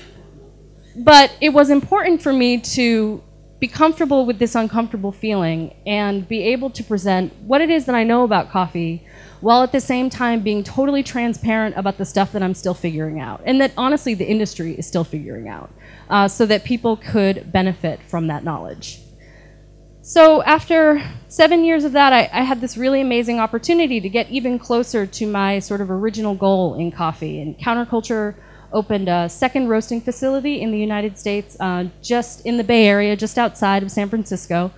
but 0.96 1.36
it 1.42 1.50
was 1.50 1.70
important 1.70 2.22
for 2.22 2.34
me 2.34 2.60
to 2.60 3.24
be 3.60 3.68
comfortable 3.68 4.26
with 4.26 4.40
this 4.40 4.56
uncomfortable 4.56 5.12
feeling 5.12 5.76
and 5.86 6.28
be 6.28 6.42
able 6.42 6.70
to 6.72 6.84
present 6.84 7.32
what 7.44 7.62
it 7.62 7.70
is 7.70 7.86
that 7.86 7.94
I 7.94 8.04
know 8.04 8.24
about 8.24 8.50
coffee 8.50 9.06
while 9.40 9.62
at 9.62 9.72
the 9.72 9.80
same 9.80 10.10
time 10.10 10.42
being 10.42 10.64
totally 10.64 11.04
transparent 11.04 11.78
about 11.78 12.00
the 12.00 12.06
stuff 12.06 12.32
that 12.32 12.42
I'm 12.42 12.56
still 12.56 12.74
figuring 12.74 13.20
out 13.20 13.42
and 13.46 13.62
that 13.62 13.72
honestly 13.78 14.16
the 14.16 14.26
industry 14.26 14.74
is 14.74 14.88
still 14.88 15.04
figuring 15.04 15.48
out 15.48 15.72
uh, 16.10 16.28
so 16.28 16.46
that 16.48 16.64
people 16.64 16.98
could 16.98 17.52
benefit 17.52 18.00
from 18.08 18.28
that 18.28 18.44
knowledge. 18.44 19.00
So 20.02 20.42
after 20.42 21.00
seven 21.28 21.64
years 21.64 21.84
of 21.84 21.92
that, 21.92 22.12
I, 22.12 22.30
I, 22.34 22.42
had 22.42 22.60
this 22.60 22.76
really 22.76 23.02
amazing 23.02 23.40
opportunity 23.40 24.02
to 24.02 24.10
get 24.10 24.28
even 24.32 24.58
closer 24.58 25.06
to 25.06 25.28
my 25.28 25.60
sort 25.60 25.80
of 25.80 25.92
original 25.92 26.34
goal 26.34 26.74
in 26.74 26.92
coffee 26.92 27.40
and 27.40 27.56
counterculture 27.60 28.34
opened 28.74 29.10
a 29.10 29.30
second 29.30 29.68
roasting 29.68 30.02
facility 30.02 30.62
in 30.62 30.72
the 30.72 30.78
United 30.78 31.18
States, 31.18 31.58
uh, 31.60 31.86
just 32.02 32.46
in 32.46 32.58
the 32.58 32.64
Bay 32.64 32.88
Area, 32.88 33.16
just 33.16 33.38
outside 33.38 33.84
of 33.84 33.92
San 33.92 34.10
Francisco. 34.10 34.72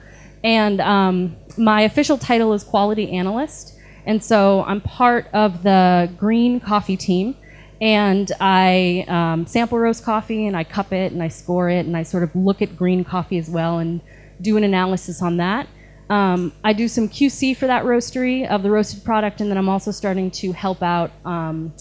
And 0.44 0.82
um, 0.82 1.36
my 1.58 1.82
official 1.82 2.18
title 2.18 2.54
is 2.54 2.64
quality 2.64 3.12
analyst. 3.12 3.78
And 4.06 4.24
so 4.24 4.64
I'm 4.64 4.82
part 4.82 5.28
of 5.34 5.64
the 5.64 6.12
green 6.18 6.60
coffee 6.60 6.98
team. 6.98 7.36
And 7.80 8.32
I 8.40 9.06
um, 9.08 9.46
sample 9.46 9.78
roast 9.78 10.04
coffee 10.04 10.48
and 10.48 10.56
I 10.56 10.64
cup 10.64 10.94
it 10.94 11.12
and 11.12 11.22
I 11.22 11.28
score 11.28 11.70
it 11.70 11.86
and 11.86 11.98
I 11.98 12.04
sort 12.04 12.24
of 12.24 12.34
look 12.36 12.62
at 12.62 12.78
green 12.78 13.04
coffee 13.04 13.38
as 13.38 13.50
well 13.50 13.80
and 13.80 14.00
do 14.42 14.58
an 14.58 14.64
analysis 14.64 15.22
on 15.22 15.38
that. 15.38 15.68
Um, 16.10 16.54
I 16.64 16.74
do 16.74 16.88
some 16.88 17.10
QC 17.10 17.58
for 17.58 17.68
that 17.68 17.86
roastery 17.86 18.48
of 18.48 18.62
the 18.62 18.70
roasted 18.70 19.04
product, 19.04 19.42
and 19.42 19.50
then 19.50 19.58
I'm 19.58 19.70
also 19.70 19.92
starting 19.92 20.30
to 20.32 20.52
help 20.52 20.84
out 20.84 21.12
um, 21.26 21.74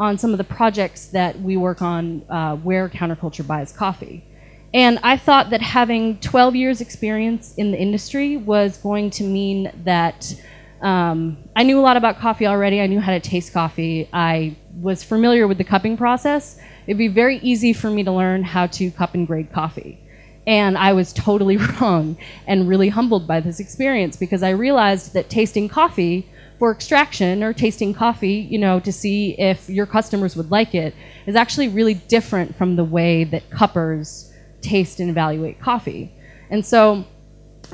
on 0.00 0.18
some 0.18 0.32
of 0.32 0.38
the 0.38 0.44
projects 0.44 1.08
that 1.08 1.40
we 1.40 1.56
work 1.56 1.82
on 1.82 2.22
uh, 2.28 2.56
where 2.56 2.88
counterculture 2.88 3.46
buys 3.46 3.72
coffee. 3.72 4.24
And 4.72 4.98
I 5.04 5.16
thought 5.16 5.50
that 5.50 5.62
having 5.62 6.18
12 6.18 6.56
years 6.56 6.80
experience 6.80 7.54
in 7.54 7.70
the 7.70 7.78
industry 7.78 8.36
was 8.36 8.76
going 8.78 9.10
to 9.10 9.22
mean 9.22 9.70
that 9.84 10.34
um, 10.82 11.38
I 11.54 11.62
knew 11.62 11.78
a 11.78 11.82
lot 11.82 11.96
about 11.96 12.18
coffee 12.18 12.46
already. 12.46 12.80
I 12.80 12.88
knew 12.88 13.00
how 13.00 13.12
to 13.12 13.20
taste 13.20 13.52
coffee. 13.52 14.08
I 14.12 14.56
was 14.80 15.04
familiar 15.04 15.46
with 15.46 15.58
the 15.58 15.64
cupping 15.64 15.96
process. 15.96 16.58
it'd 16.86 16.98
be 16.98 17.08
very 17.08 17.38
easy 17.38 17.72
for 17.72 17.88
me 17.88 18.02
to 18.02 18.10
learn 18.10 18.42
how 18.42 18.66
to 18.66 18.90
cup 18.90 19.14
and 19.14 19.26
grade 19.26 19.52
coffee. 19.52 20.00
And 20.46 20.76
I 20.76 20.92
was 20.92 21.12
totally 21.12 21.56
wrong 21.80 22.18
and 22.46 22.68
really 22.68 22.88
humbled 22.88 23.28
by 23.28 23.40
this 23.40 23.60
experience 23.60 24.16
because 24.16 24.42
I 24.42 24.50
realized 24.50 25.14
that 25.14 25.30
tasting 25.30 25.68
coffee 25.68 26.28
for 26.58 26.72
extraction 26.72 27.42
or 27.42 27.52
tasting 27.52 27.92
coffee, 27.92 28.34
you 28.50 28.58
know, 28.58 28.80
to 28.80 28.92
see 28.92 29.32
if 29.38 29.68
your 29.68 29.86
customers 29.86 30.36
would 30.36 30.50
like 30.50 30.74
it 30.74 30.94
is 31.26 31.36
actually 31.36 31.68
really 31.68 31.94
different 31.94 32.56
from 32.56 32.76
the 32.76 32.84
way 32.84 33.24
that 33.24 33.50
cuppers 33.50 34.32
taste 34.60 35.00
and 35.00 35.10
evaluate 35.10 35.60
coffee. 35.60 36.12
And 36.50 36.64
so 36.64 37.04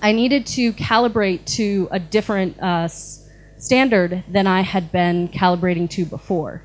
I 0.01 0.13
needed 0.13 0.47
to 0.47 0.73
calibrate 0.73 1.45
to 1.57 1.89
a 1.91 1.99
different 1.99 2.61
uh, 2.61 2.89
standard 2.89 4.25
than 4.29 4.47
I 4.47 4.63
had 4.63 4.91
been 4.91 5.29
calibrating 5.29 5.89
to 5.91 6.05
before. 6.05 6.63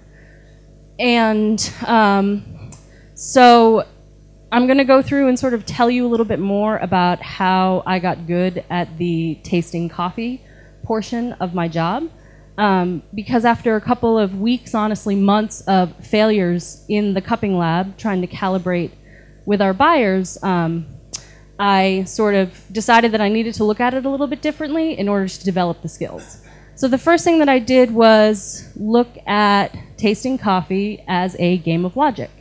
And 0.97 1.59
um, 1.85 2.71
so 3.13 3.85
I'm 4.51 4.67
going 4.67 4.77
to 4.77 4.85
go 4.85 5.01
through 5.01 5.27
and 5.27 5.37
sort 5.37 5.53
of 5.53 5.65
tell 5.65 5.89
you 5.89 6.05
a 6.05 6.09
little 6.09 6.25
bit 6.25 6.39
more 6.39 6.77
about 6.77 7.21
how 7.21 7.83
I 7.85 7.99
got 7.99 8.25
good 8.25 8.63
at 8.69 8.97
the 8.97 9.39
tasting 9.43 9.89
coffee 9.89 10.41
portion 10.85 11.33
of 11.33 11.53
my 11.53 11.67
job. 11.67 12.09
Um, 12.57 13.03
because 13.13 13.43
after 13.43 13.75
a 13.75 13.81
couple 13.81 14.17
of 14.17 14.39
weeks, 14.39 14.73
honestly, 14.73 15.15
months 15.15 15.61
of 15.67 15.93
failures 16.05 16.85
in 16.87 17.13
the 17.13 17.21
cupping 17.21 17.57
lab 17.57 17.97
trying 17.97 18.21
to 18.21 18.27
calibrate 18.27 18.91
with 19.45 19.61
our 19.61 19.73
buyers, 19.73 20.41
um, 20.41 20.85
I 21.59 22.03
sort 22.05 22.35
of 22.35 22.49
decided 22.71 23.11
that 23.11 23.21
I 23.21 23.29
needed 23.29 23.55
to 23.55 23.63
look 23.65 23.79
at 23.79 23.93
it 23.93 24.05
a 24.05 24.09
little 24.09 24.27
bit 24.27 24.41
differently 24.41 24.97
in 24.97 25.09
order 25.09 25.27
to 25.27 25.43
develop 25.43 25.81
the 25.81 25.89
skills. 25.89 26.41
So 26.75 26.87
the 26.87 26.97
first 26.97 27.23
thing 27.23 27.39
that 27.39 27.49
I 27.49 27.59
did 27.59 27.91
was 27.91 28.69
look 28.75 29.07
at 29.27 29.75
tasting 29.97 30.37
coffee 30.37 31.03
as 31.07 31.35
a 31.39 31.57
game 31.57 31.85
of 31.85 31.95
logic, 31.95 32.31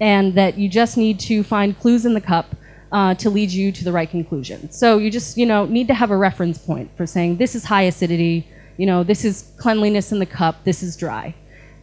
and 0.00 0.34
that 0.34 0.58
you 0.58 0.68
just 0.68 0.96
need 0.96 1.20
to 1.20 1.42
find 1.42 1.78
clues 1.78 2.04
in 2.06 2.14
the 2.14 2.20
cup 2.20 2.56
uh, 2.92 3.14
to 3.14 3.30
lead 3.30 3.50
you 3.50 3.72
to 3.72 3.84
the 3.84 3.92
right 3.92 4.08
conclusion. 4.08 4.70
So 4.70 4.98
you 4.98 5.10
just 5.10 5.36
you 5.36 5.46
know 5.46 5.66
need 5.66 5.88
to 5.88 5.94
have 5.94 6.10
a 6.10 6.16
reference 6.16 6.58
point 6.58 6.90
for 6.96 7.06
saying 7.06 7.36
this 7.36 7.54
is 7.54 7.64
high 7.64 7.82
acidity, 7.82 8.46
you 8.76 8.86
know 8.86 9.02
this 9.02 9.24
is 9.24 9.52
cleanliness 9.56 10.12
in 10.12 10.18
the 10.18 10.26
cup, 10.26 10.64
this 10.64 10.82
is 10.82 10.96
dry. 10.96 11.34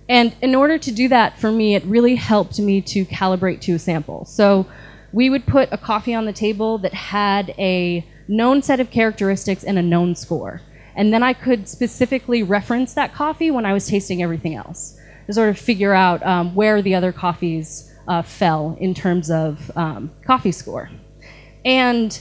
And 0.10 0.36
in 0.42 0.56
order 0.56 0.78
to 0.78 0.92
do 0.92 1.08
that, 1.08 1.38
for 1.40 1.52
me, 1.52 1.76
it 1.76 1.86
really 1.86 2.16
helped 2.16 2.60
me 2.60 2.82
to 2.82 3.06
calibrate 3.06 3.62
to 3.62 3.76
a 3.76 3.80
sample. 3.80 4.26
So 4.26 4.66
we 5.14 5.30
would 5.30 5.46
put 5.46 5.70
a 5.72 5.78
coffee 5.78 6.14
on 6.14 6.26
the 6.26 6.34
table 6.34 6.78
that 6.80 6.94
had 6.94 7.54
a 7.58 8.06
known 8.28 8.62
set 8.62 8.80
of 8.80 8.92
characteristics 8.92 9.64
and 9.64 9.78
a 9.78 9.82
known 9.82 10.16
score. 10.16 10.62
And 10.96 11.14
then 11.14 11.24
I 11.24 11.34
could 11.34 11.68
specifically 11.68 12.44
reference 12.44 12.94
that 12.94 13.14
coffee 13.14 13.52
when 13.52 13.66
I 13.66 13.74
was 13.74 13.88
tasting 13.88 14.22
everything 14.22 14.56
else 14.56 14.98
to 15.28 15.34
sort 15.34 15.50
of 15.50 15.58
figure 15.58 15.94
out 15.94 16.26
um, 16.26 16.56
where 16.56 16.82
the 16.82 16.96
other 16.96 17.12
coffees 17.12 17.91
uh, 18.12 18.22
fell 18.22 18.76
in 18.82 18.94
terms 18.94 19.32
of 19.32 19.72
um, 19.78 20.12
coffee 20.26 20.52
score. 20.52 20.90
And 21.64 22.20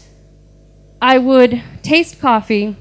I 1.02 1.18
would 1.18 1.60
taste 1.82 2.20
coffee, 2.20 2.76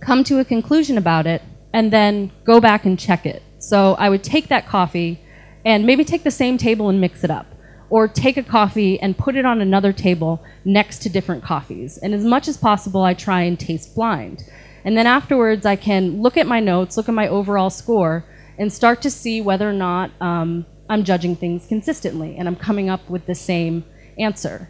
come 0.00 0.22
to 0.24 0.38
a 0.38 0.44
conclusion 0.44 0.96
about 0.96 1.26
it, 1.26 1.42
and 1.72 1.92
then 1.92 2.30
go 2.44 2.60
back 2.60 2.84
and 2.84 2.96
check 2.96 3.26
it. 3.26 3.42
So 3.58 3.94
I 3.94 4.08
would 4.08 4.22
take 4.22 4.46
that 4.46 4.68
coffee 4.68 5.18
and 5.64 5.84
maybe 5.84 6.04
take 6.04 6.22
the 6.22 6.30
same 6.30 6.56
table 6.56 6.88
and 6.88 7.00
mix 7.00 7.24
it 7.24 7.32
up 7.32 7.46
or 7.88 8.06
take 8.06 8.36
a 8.36 8.44
coffee 8.44 9.00
and 9.00 9.18
put 9.18 9.34
it 9.34 9.44
on 9.44 9.60
another 9.60 9.92
table 9.92 10.40
next 10.64 11.00
to 11.02 11.08
different 11.08 11.42
coffees. 11.42 11.98
And 11.98 12.14
as 12.14 12.24
much 12.24 12.46
as 12.46 12.56
possible, 12.56 13.02
I 13.02 13.14
try 13.14 13.42
and 13.42 13.58
taste 13.58 13.96
blind. 13.96 14.44
And 14.84 14.96
then 14.96 15.08
afterwards, 15.08 15.66
I 15.66 15.74
can 15.74 16.22
look 16.22 16.36
at 16.36 16.46
my 16.46 16.60
notes, 16.60 16.96
look 16.96 17.08
at 17.08 17.14
my 17.14 17.26
overall 17.26 17.70
score, 17.70 18.24
and 18.56 18.72
start 18.72 19.02
to 19.02 19.10
see 19.10 19.40
whether 19.40 19.68
or 19.68 19.72
not 19.72 20.12
um, 20.20 20.64
I'm 20.90 21.04
judging 21.04 21.36
things 21.36 21.66
consistently 21.68 22.36
and 22.36 22.48
I'm 22.48 22.56
coming 22.56 22.90
up 22.90 23.08
with 23.08 23.24
the 23.26 23.34
same 23.34 23.84
answer. 24.18 24.68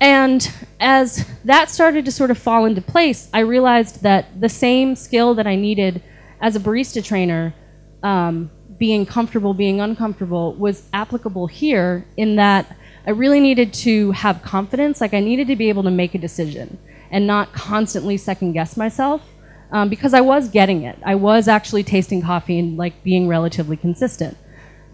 And 0.00 0.50
as 0.80 1.26
that 1.44 1.70
started 1.70 2.06
to 2.06 2.12
sort 2.12 2.30
of 2.30 2.38
fall 2.38 2.64
into 2.64 2.80
place, 2.80 3.28
I 3.32 3.40
realized 3.40 4.02
that 4.02 4.40
the 4.40 4.48
same 4.48 4.96
skill 4.96 5.34
that 5.34 5.46
I 5.46 5.54
needed 5.54 6.02
as 6.40 6.56
a 6.56 6.60
barista 6.60 7.04
trainer 7.04 7.54
um, 8.02 8.50
being 8.78 9.06
comfortable, 9.06 9.52
being 9.54 9.80
uncomfortable, 9.80 10.54
was 10.54 10.88
applicable 10.92 11.46
here 11.46 12.06
in 12.16 12.36
that 12.36 12.74
I 13.06 13.10
really 13.10 13.40
needed 13.40 13.72
to 13.74 14.12
have 14.12 14.42
confidence. 14.42 15.00
Like 15.00 15.14
I 15.14 15.20
needed 15.20 15.46
to 15.48 15.56
be 15.56 15.68
able 15.68 15.82
to 15.84 15.90
make 15.90 16.14
a 16.14 16.18
decision 16.18 16.78
and 17.10 17.26
not 17.26 17.52
constantly 17.52 18.16
second 18.16 18.52
guess 18.52 18.76
myself 18.76 19.22
um, 19.70 19.88
because 19.88 20.14
I 20.14 20.22
was 20.22 20.48
getting 20.48 20.82
it. 20.82 20.98
I 21.04 21.14
was 21.14 21.46
actually 21.46 21.84
tasting 21.84 22.22
coffee 22.22 22.58
and 22.58 22.76
like 22.76 23.02
being 23.02 23.28
relatively 23.28 23.76
consistent. 23.76 24.36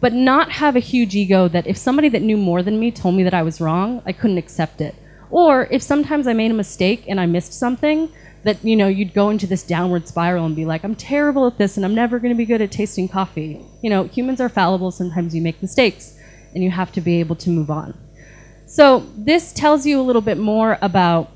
But 0.02 0.12
not 0.12 0.52
have 0.52 0.76
a 0.76 0.80
huge 0.80 1.14
ego 1.14 1.48
that 1.48 1.66
if 1.66 1.78
somebody 1.78 2.10
that 2.10 2.20
knew 2.20 2.36
more 2.36 2.62
than 2.62 2.78
me 2.78 2.90
told 2.90 3.14
me 3.14 3.22
that 3.22 3.32
I 3.32 3.42
was 3.42 3.60
wrong, 3.60 4.02
I 4.04 4.12
couldn't 4.12 4.36
accept 4.36 4.82
it. 4.82 4.94
Or 5.30 5.66
if 5.70 5.80
sometimes 5.80 6.26
I 6.26 6.34
made 6.34 6.50
a 6.50 6.54
mistake 6.54 7.04
and 7.08 7.18
I 7.18 7.26
missed 7.26 7.54
something, 7.54 8.10
that 8.44 8.62
you 8.64 8.76
know 8.76 8.88
you'd 8.88 9.14
go 9.14 9.30
into 9.30 9.46
this 9.46 9.62
downward 9.62 10.08
spiral 10.08 10.44
and 10.44 10.56
be 10.56 10.64
like 10.64 10.82
i'm 10.82 10.96
terrible 10.96 11.46
at 11.46 11.58
this 11.58 11.76
and 11.76 11.86
i'm 11.86 11.94
never 11.94 12.18
going 12.18 12.34
to 12.34 12.36
be 12.36 12.44
good 12.44 12.60
at 12.60 12.72
tasting 12.72 13.08
coffee. 13.08 13.64
You 13.82 13.90
know 13.90 14.04
humans 14.04 14.40
are 14.40 14.48
fallible. 14.48 14.90
Sometimes 14.90 15.34
you 15.34 15.42
make 15.42 15.62
mistakes 15.62 16.18
and 16.54 16.62
you 16.62 16.70
have 16.70 16.92
to 16.92 17.00
be 17.00 17.20
able 17.20 17.36
to 17.36 17.50
move 17.50 17.70
on. 17.70 17.96
So 18.66 19.06
this 19.16 19.52
tells 19.52 19.86
you 19.86 20.00
a 20.00 20.04
little 20.04 20.22
bit 20.22 20.38
more 20.38 20.78
about 20.82 21.30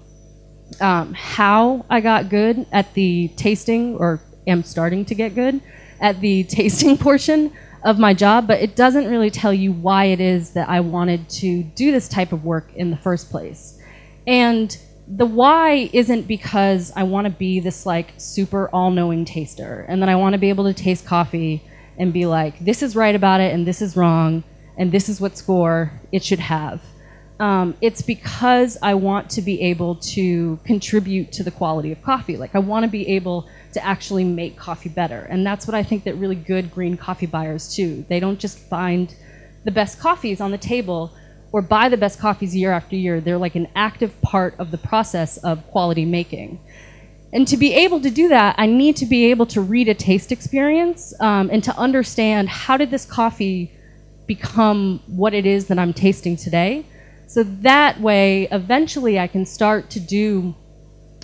um, 0.80 1.14
how 1.14 1.86
i 1.88 2.00
got 2.00 2.28
good 2.28 2.66
at 2.72 2.92
the 2.94 3.28
tasting 3.36 3.96
or 3.96 4.20
am 4.48 4.64
starting 4.64 5.04
to 5.04 5.14
get 5.14 5.34
good 5.34 5.60
at 6.00 6.20
the 6.20 6.42
tasting 6.58 6.98
portion 6.98 7.52
of 7.84 7.98
my 7.98 8.12
job 8.14 8.46
but 8.46 8.60
it 8.60 8.74
doesn't 8.74 9.08
really 9.08 9.30
tell 9.30 9.52
you 9.52 9.72
why 9.72 10.04
it 10.04 10.20
is 10.20 10.50
that 10.50 10.68
i 10.68 10.80
wanted 10.80 11.28
to 11.28 11.62
do 11.62 11.92
this 11.92 12.08
type 12.08 12.32
of 12.32 12.44
work 12.44 12.72
in 12.74 12.90
the 12.90 12.96
first 12.96 13.30
place 13.30 13.78
and 14.26 14.78
the 15.08 15.26
why 15.26 15.88
isn't 15.92 16.26
because 16.26 16.92
I 16.96 17.04
want 17.04 17.26
to 17.26 17.30
be 17.30 17.60
this 17.60 17.86
like 17.86 18.14
super 18.16 18.68
all 18.72 18.90
knowing 18.90 19.24
taster 19.24 19.84
and 19.88 20.02
then 20.02 20.08
I 20.08 20.16
want 20.16 20.32
to 20.32 20.38
be 20.38 20.48
able 20.48 20.64
to 20.64 20.74
taste 20.74 21.06
coffee 21.06 21.62
and 21.98 22.12
be 22.12 22.26
like, 22.26 22.58
this 22.58 22.82
is 22.82 22.96
right 22.96 23.14
about 23.14 23.40
it 23.40 23.54
and 23.54 23.66
this 23.66 23.80
is 23.80 23.96
wrong 23.96 24.42
and 24.76 24.90
this 24.90 25.08
is 25.08 25.20
what 25.20 25.38
score 25.38 25.92
it 26.10 26.24
should 26.24 26.40
have. 26.40 26.82
Um, 27.38 27.76
it's 27.82 28.00
because 28.00 28.78
I 28.82 28.94
want 28.94 29.28
to 29.30 29.42
be 29.42 29.60
able 29.60 29.96
to 29.96 30.58
contribute 30.64 31.32
to 31.32 31.42
the 31.42 31.50
quality 31.50 31.92
of 31.92 32.02
coffee. 32.02 32.36
Like, 32.36 32.54
I 32.54 32.60
want 32.60 32.84
to 32.84 32.90
be 32.90 33.06
able 33.08 33.46
to 33.74 33.84
actually 33.84 34.24
make 34.24 34.56
coffee 34.56 34.88
better. 34.88 35.20
And 35.20 35.46
that's 35.46 35.66
what 35.66 35.74
I 35.74 35.82
think 35.82 36.04
that 36.04 36.14
really 36.14 36.34
good 36.34 36.72
green 36.72 36.96
coffee 36.96 37.26
buyers 37.26 37.74
do. 37.74 38.04
They 38.08 38.20
don't 38.20 38.38
just 38.38 38.58
find 38.58 39.14
the 39.64 39.70
best 39.70 40.00
coffees 40.00 40.40
on 40.40 40.50
the 40.50 40.58
table 40.58 41.12
or 41.52 41.60
buy 41.60 41.88
the 41.88 41.96
best 41.96 42.18
coffees 42.18 42.56
year 42.56 42.72
after 42.72 42.96
year. 42.96 43.20
They're 43.20 43.38
like 43.38 43.54
an 43.54 43.68
active 43.74 44.18
part 44.22 44.54
of 44.58 44.70
the 44.70 44.78
process 44.78 45.36
of 45.38 45.66
quality 45.66 46.06
making. 46.06 46.58
And 47.32 47.46
to 47.48 47.56
be 47.56 47.74
able 47.74 48.00
to 48.00 48.10
do 48.10 48.28
that, 48.28 48.54
I 48.56 48.66
need 48.66 48.96
to 48.96 49.06
be 49.06 49.26
able 49.26 49.46
to 49.46 49.60
read 49.60 49.88
a 49.88 49.94
taste 49.94 50.32
experience 50.32 51.12
um, 51.20 51.50
and 51.52 51.62
to 51.64 51.76
understand 51.76 52.48
how 52.48 52.78
did 52.78 52.90
this 52.90 53.04
coffee 53.04 53.72
become 54.26 55.02
what 55.06 55.34
it 55.34 55.44
is 55.44 55.66
that 55.66 55.78
I'm 55.78 55.92
tasting 55.92 56.36
today. 56.36 56.86
So 57.26 57.42
that 57.42 58.00
way, 58.00 58.48
eventually, 58.50 59.18
I 59.18 59.26
can 59.26 59.44
start 59.44 59.90
to 59.90 60.00
do 60.00 60.54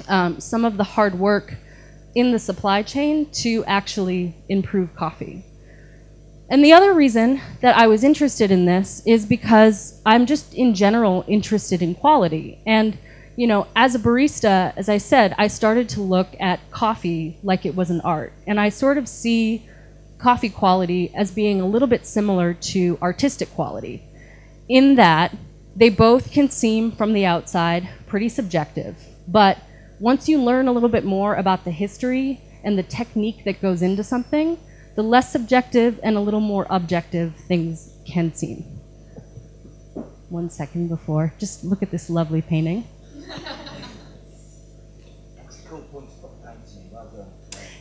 um, 0.09 0.41
some 0.41 0.65
of 0.65 0.77
the 0.77 0.85
hard 0.85 1.15
work 1.19 1.55
in 2.15 2.33
the 2.33 2.39
supply 2.39 2.83
chain 2.83 3.31
to 3.31 3.65
actually 3.65 4.35
improve 4.49 4.95
coffee. 4.95 5.45
And 6.51 6.63
the 6.63 6.73
other 6.73 6.93
reason 6.93 7.41
that 7.63 7.77
I 7.79 7.87
was 7.87 8.05
interested 8.05 8.51
in 8.51 8.67
this 8.67 9.03
is 9.07 9.25
because 9.25 10.03
I'm 10.05 10.27
just 10.27 10.53
in 10.53 10.75
general 10.75 11.25
interested 11.27 11.81
in 11.81 11.95
quality. 11.95 12.59
And, 12.67 12.99
you 13.37 13.47
know, 13.47 13.69
as 13.75 13.95
a 13.95 13.99
barista, 13.99 14.75
as 14.77 14.91
I 14.91 14.99
said, 14.99 15.35
I 15.39 15.47
started 15.47 15.89
to 15.91 16.03
look 16.03 16.29
at 16.39 16.61
coffee 16.71 17.39
like 17.43 17.65
it 17.65 17.75
was 17.75 17.91
an 17.91 18.03
art. 18.03 18.35
And 18.47 18.61
I 18.61 18.69
sort 18.69 18.99
of 18.99 19.09
see 19.09 19.67
coffee 20.19 20.51
quality 20.51 21.11
as 21.15 21.31
being 21.31 21.61
a 21.61 21.67
little 21.67 21.89
bit 21.89 22.05
similar 22.05 22.53
to 22.55 22.99
artistic 23.01 23.51
quality, 23.55 24.03
in 24.69 24.97
that 24.97 25.35
they 25.75 25.89
both 25.89 26.33
can 26.33 26.51
seem 26.51 26.93
from 26.93 27.13
the 27.13 27.25
outside 27.25 27.89
pretty 28.07 28.29
subjective. 28.29 28.97
But 29.27 29.59
once 30.01 30.29
you 30.29 30.43
learn 30.43 30.69
a 30.69 30.73
little 30.73 30.89
bit 30.89 31.05
more 31.05 31.35
about 31.35 31.65
the 31.65 31.71
history 31.71 32.41
and 32.65 32.79
the 32.79 32.83
technique 32.83 33.45
that 33.45 33.63
goes 33.63 33.83
into 33.83 34.05
something, 34.05 34.59
the 34.95 35.03
less 35.03 35.33
subjective 35.33 35.99
and 36.03 36.17
a 36.17 36.21
little 36.21 36.41
more 36.41 36.67
objective 36.69 37.35
things 37.49 37.97
can 38.07 38.35
seem. 38.35 38.59
One 40.29 40.51
second 40.51 40.89
before, 40.89 41.35
just 41.39 41.65
look 41.65 41.83
at 41.83 41.91
this 41.91 42.11
lovely 42.11 42.43
painting. 42.43 42.85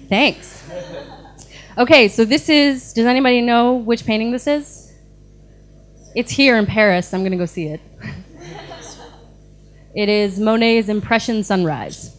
Thanks. 0.10 0.64
Okay, 1.78 2.10
so 2.10 2.26
this 2.26 2.50
is, 2.50 2.92
does 2.92 3.06
anybody 3.06 3.42
know 3.42 3.76
which 3.76 4.06
painting 4.06 4.32
this 4.32 4.46
is? 4.46 4.81
It's 6.13 6.32
here 6.32 6.58
in 6.58 6.65
Paris. 6.65 7.13
I'm 7.13 7.22
going 7.22 7.32
to 7.32 7.38
go 7.38 7.46
see 7.46 7.68
it. 7.68 7.80
it 9.96 10.10
is 10.10 10.39
Monet's 10.39 10.89
Impression 10.89 11.41
Sunrise. 11.41 12.18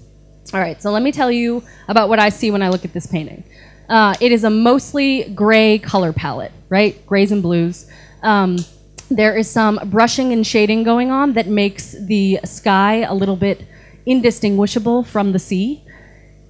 All 0.55 0.61
right, 0.61 0.81
so 0.81 0.91
let 0.91 1.03
me 1.03 1.13
tell 1.13 1.31
you 1.31 1.63
about 1.89 2.09
what 2.09 2.19
I 2.19 2.31
see 2.31 2.51
when 2.51 2.63
I 2.63 2.71
look 2.71 2.87
at 2.87 2.95
this 2.95 3.07
painting. 3.07 3.45
Uh, 3.91 4.15
it 4.19 4.33
is 4.33 4.45
a 4.45 4.51
mostly 4.51 5.25
gray 5.35 5.79
color 5.79 6.15
palette, 6.15 6.53
right? 6.71 7.05
Grays 7.07 7.33
and 7.33 7.43
blues. 7.43 7.91
Um, 8.23 8.57
there 9.11 9.37
is 9.37 9.51
some 9.51 9.79
brushing 9.85 10.33
and 10.33 10.47
shading 10.47 10.85
going 10.85 11.11
on 11.11 11.35
that 11.35 11.47
makes 11.47 11.93
the 11.93 12.41
sky 12.45 13.03
a 13.03 13.13
little 13.13 13.37
bit 13.37 13.67
indistinguishable 14.07 15.05
from 15.05 15.33
the 15.33 15.39
sea. 15.39 15.85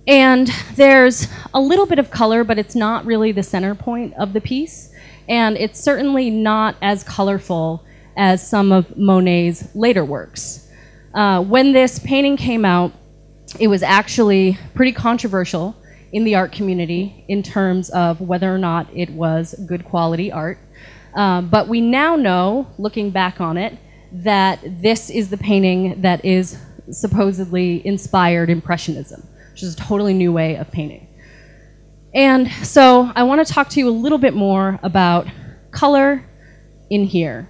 And 0.06 0.49
there's 0.76 1.26
a 1.52 1.61
little 1.61 1.87
bit 1.87 1.99
of 1.99 2.11
color, 2.12 2.44
but 2.44 2.56
it's 2.56 2.76
not 2.76 3.04
really 3.04 3.32
the 3.32 3.42
center 3.42 3.75
point 3.75 4.14
of 4.14 4.32
the 4.32 4.40
piece. 4.40 4.91
And 5.29 5.57
it's 5.57 5.81
certainly 5.81 6.31
not 6.31 6.76
as 6.83 7.05
colorful 7.05 7.85
as 8.17 8.47
some 8.47 8.73
of 8.73 8.97
Monet's 8.97 9.75
later 9.75 10.05
works. 10.05 10.69
Uh, 11.14 11.43
when 11.43 11.73
this 11.73 11.99
painting 11.99 12.37
came 12.37 12.64
out, 12.64 12.93
it 13.61 13.69
was 13.69 13.83
actually 13.83 14.59
pretty 14.75 14.93
controversial 14.93 15.76
in 16.12 16.25
the 16.25 16.35
art 16.35 16.52
community 16.52 17.25
in 17.29 17.43
terms 17.43 17.91
of 17.91 18.21
whether 18.21 18.55
or 18.55 18.59
not 18.59 18.87
it 18.95 19.11
was 19.11 19.55
good 19.67 19.85
quality 19.85 20.31
art. 20.31 20.59
Uh, 21.14 21.43
but 21.43 21.69
we 21.69 21.81
now 21.81 22.17
know, 22.17 22.67
looking 22.79 23.11
back 23.11 23.41
on 23.41 23.57
it, 23.57 23.76
that 24.12 24.61
this 24.62 25.11
is 25.11 25.31
the 25.31 25.37
painting 25.37 26.00
that 26.02 26.25
is 26.25 26.59
supposedly 26.91 27.87
inspired 27.87 28.50
Impressionism, 28.50 29.26
which 29.52 29.62
is 29.62 29.75
a 29.75 29.76
totally 29.76 30.14
new 30.14 30.33
way 30.33 30.57
of 30.57 30.71
painting. 30.71 31.09
And 32.14 32.50
so 32.62 33.11
I 33.14 33.23
want 33.23 33.47
to 33.47 33.52
talk 33.52 33.69
to 33.71 33.81
you 33.81 33.88
a 33.88 33.90
little 33.90 34.19
bit 34.19 34.35
more 34.35 34.78
about 34.83 35.26
color 35.71 36.25
in 36.90 37.04
here. 37.04 37.49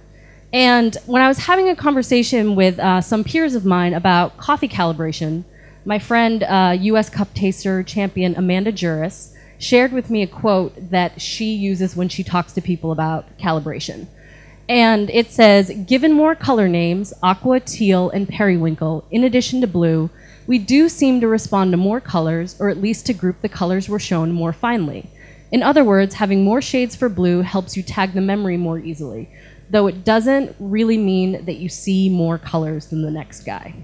And 0.53 0.95
when 1.05 1.21
I 1.21 1.27
was 1.27 1.39
having 1.39 1.69
a 1.69 1.75
conversation 1.75 2.55
with 2.55 2.79
uh, 2.79 3.01
some 3.01 3.23
peers 3.23 3.55
of 3.55 3.65
mine 3.65 3.93
about 3.93 4.37
coffee 4.37 4.67
calibration, 4.67 5.43
my 5.83 5.99
friend, 5.99 6.43
uh, 6.43 6.77
US 6.79 7.09
Cup 7.09 7.33
taster 7.33 7.83
champion 7.83 8.35
Amanda 8.35 8.71
Juris, 8.71 9.35
shared 9.57 9.91
with 9.91 10.09
me 10.09 10.21
a 10.21 10.27
quote 10.27 10.73
that 10.91 11.19
she 11.21 11.53
uses 11.53 11.95
when 11.95 12.07
she 12.07 12.23
talks 12.23 12.53
to 12.53 12.61
people 12.61 12.91
about 12.91 13.37
calibration. 13.37 14.07
And 14.69 15.09
it 15.09 15.29
says, 15.29 15.71
given 15.87 16.13
more 16.13 16.35
color 16.35 16.69
names, 16.69 17.13
aqua, 17.21 17.59
teal, 17.59 18.09
and 18.11 18.29
periwinkle, 18.29 19.05
in 19.11 19.23
addition 19.23 19.59
to 19.61 19.67
blue, 19.67 20.09
we 20.45 20.59
do 20.59 20.89
seem 20.89 21.21
to 21.21 21.27
respond 21.27 21.71
to 21.71 21.77
more 21.77 22.01
colors, 22.01 22.55
or 22.59 22.69
at 22.69 22.81
least 22.81 23.05
to 23.07 23.13
group 23.13 23.41
the 23.41 23.49
colors 23.49 23.87
we're 23.87 23.99
shown 23.99 24.31
more 24.31 24.53
finely. 24.53 25.09
In 25.51 25.61
other 25.61 25.83
words, 25.83 26.15
having 26.15 26.43
more 26.43 26.61
shades 26.61 26.95
for 26.95 27.09
blue 27.09 27.41
helps 27.41 27.77
you 27.77 27.83
tag 27.83 28.13
the 28.13 28.21
memory 28.21 28.57
more 28.57 28.79
easily, 28.79 29.29
though 29.69 29.87
it 29.87 30.03
doesn't 30.03 30.55
really 30.59 30.97
mean 30.97 31.45
that 31.45 31.57
you 31.57 31.69
see 31.69 32.09
more 32.09 32.37
colors 32.37 32.87
than 32.87 33.03
the 33.03 33.11
next 33.11 33.41
guy. 33.41 33.75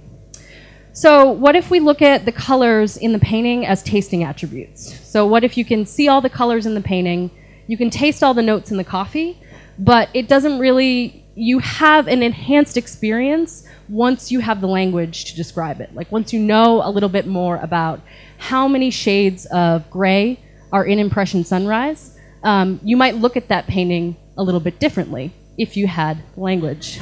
So, 0.94 1.32
what 1.32 1.56
if 1.56 1.70
we 1.70 1.80
look 1.80 2.02
at 2.02 2.26
the 2.26 2.32
colors 2.32 2.98
in 2.98 3.14
the 3.14 3.20
painting 3.20 3.66
as 3.66 3.84
tasting 3.84 4.24
attributes? 4.24 5.00
So, 5.08 5.26
what 5.26 5.44
if 5.44 5.58
you 5.58 5.64
can 5.64 5.86
see 5.86 6.08
all 6.08 6.20
the 6.20 6.30
colors 6.30 6.66
in 6.66 6.74
the 6.74 6.82
painting, 6.82 7.32
you 7.68 7.78
can 7.78 7.90
taste 7.90 8.24
all 8.24 8.34
the 8.34 8.42
notes 8.42 8.72
in 8.72 8.78
the 8.78 8.84
coffee, 8.84 9.40
but 9.78 10.10
it 10.14 10.28
doesn't 10.28 10.60
really, 10.60 11.24
you 11.40 11.60
have 11.60 12.08
an 12.08 12.22
enhanced 12.22 12.76
experience 12.76 13.66
once 13.88 14.32
you 14.32 14.42
have 14.42 14.60
the 14.60 14.68
language 14.68 15.26
to 15.26 15.36
describe 15.36 15.80
it. 15.80 15.96
Like, 15.96 16.12
once 16.12 16.34
you 16.34 16.40
know 16.40 16.82
a 16.84 16.92
little 16.92 17.10
bit 17.10 17.26
more 17.26 17.58
about 17.58 18.02
how 18.38 18.68
many 18.68 18.92
shades 18.92 19.46
of 19.48 19.90
gray 19.90 20.40
are 20.72 20.86
in 20.86 21.00
Impression 21.00 21.44
Sunrise, 21.46 22.18
um, 22.44 22.80
you 22.84 22.98
might 22.98 23.16
look 23.16 23.38
at 23.38 23.48
that 23.48 23.68
painting 23.68 24.18
a 24.38 24.44
little 24.44 24.60
bit 24.60 24.80
differently 24.80 25.32
if 25.58 25.78
you 25.78 25.88
had 25.88 26.22
language. 26.36 27.00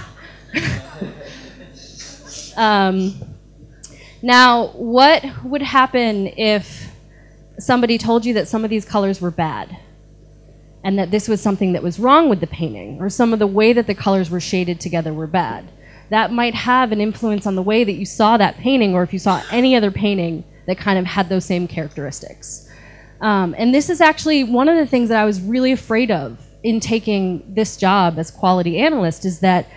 um, 2.58 3.16
now, 4.22 4.68
what 4.68 5.26
would 5.44 5.62
happen 5.64 6.28
if 6.28 6.92
somebody 7.60 7.98
told 7.98 8.26
you 8.26 8.36
that 8.36 8.48
some 8.48 8.64
of 8.64 8.70
these 8.70 8.86
colors 8.86 9.20
were 9.20 9.32
bad? 9.32 9.78
And 10.88 10.98
that 10.98 11.12
this 11.12 11.28
was 11.28 11.42
something 11.42 11.74
that 11.74 11.84
was 11.84 12.00
wrong 12.00 12.30
with 12.30 12.40
the 12.40 12.48
painting, 12.48 13.02
or 13.02 13.10
some 13.10 13.34
of 13.34 13.40
the 13.40 13.46
way 13.60 13.74
that 13.74 13.88
the 13.88 13.94
colors 13.94 14.30
were 14.30 14.40
shaded 14.40 14.80
together 14.80 15.14
were 15.14 15.28
bad. 15.28 15.66
That 16.12 16.32
might 16.32 16.56
have 16.56 16.94
an 16.94 17.02
influence 17.02 17.46
on 17.46 17.56
the 17.56 17.62
way 17.62 17.84
that 17.84 18.00
you 18.00 18.06
saw 18.06 18.38
that 18.38 18.56
painting, 18.56 18.96
or 18.96 19.04
if 19.04 19.12
you 19.12 19.20
saw 19.20 19.44
any 19.52 19.76
other 19.76 19.92
painting 19.92 20.46
that 20.66 20.78
kind 20.78 20.98
of 20.98 21.06
had 21.06 21.28
those 21.28 21.44
same 21.44 21.68
characteristics. 21.68 22.70
Um, 23.20 23.54
and 23.58 23.76
this 23.76 23.90
is 23.90 24.00
actually 24.00 24.46
one 24.46 24.70
of 24.70 24.78
the 24.78 24.86
things 24.86 25.10
that 25.10 25.22
I 25.22 25.26
was 25.26 25.42
really 25.42 25.74
afraid 25.74 26.10
of 26.10 26.40
in 26.64 26.80
taking 26.80 27.44
this 27.54 27.76
job 27.76 28.18
as 28.18 28.32
quality 28.32 28.80
analyst 28.80 29.26
is 29.26 29.42
that 29.42 29.68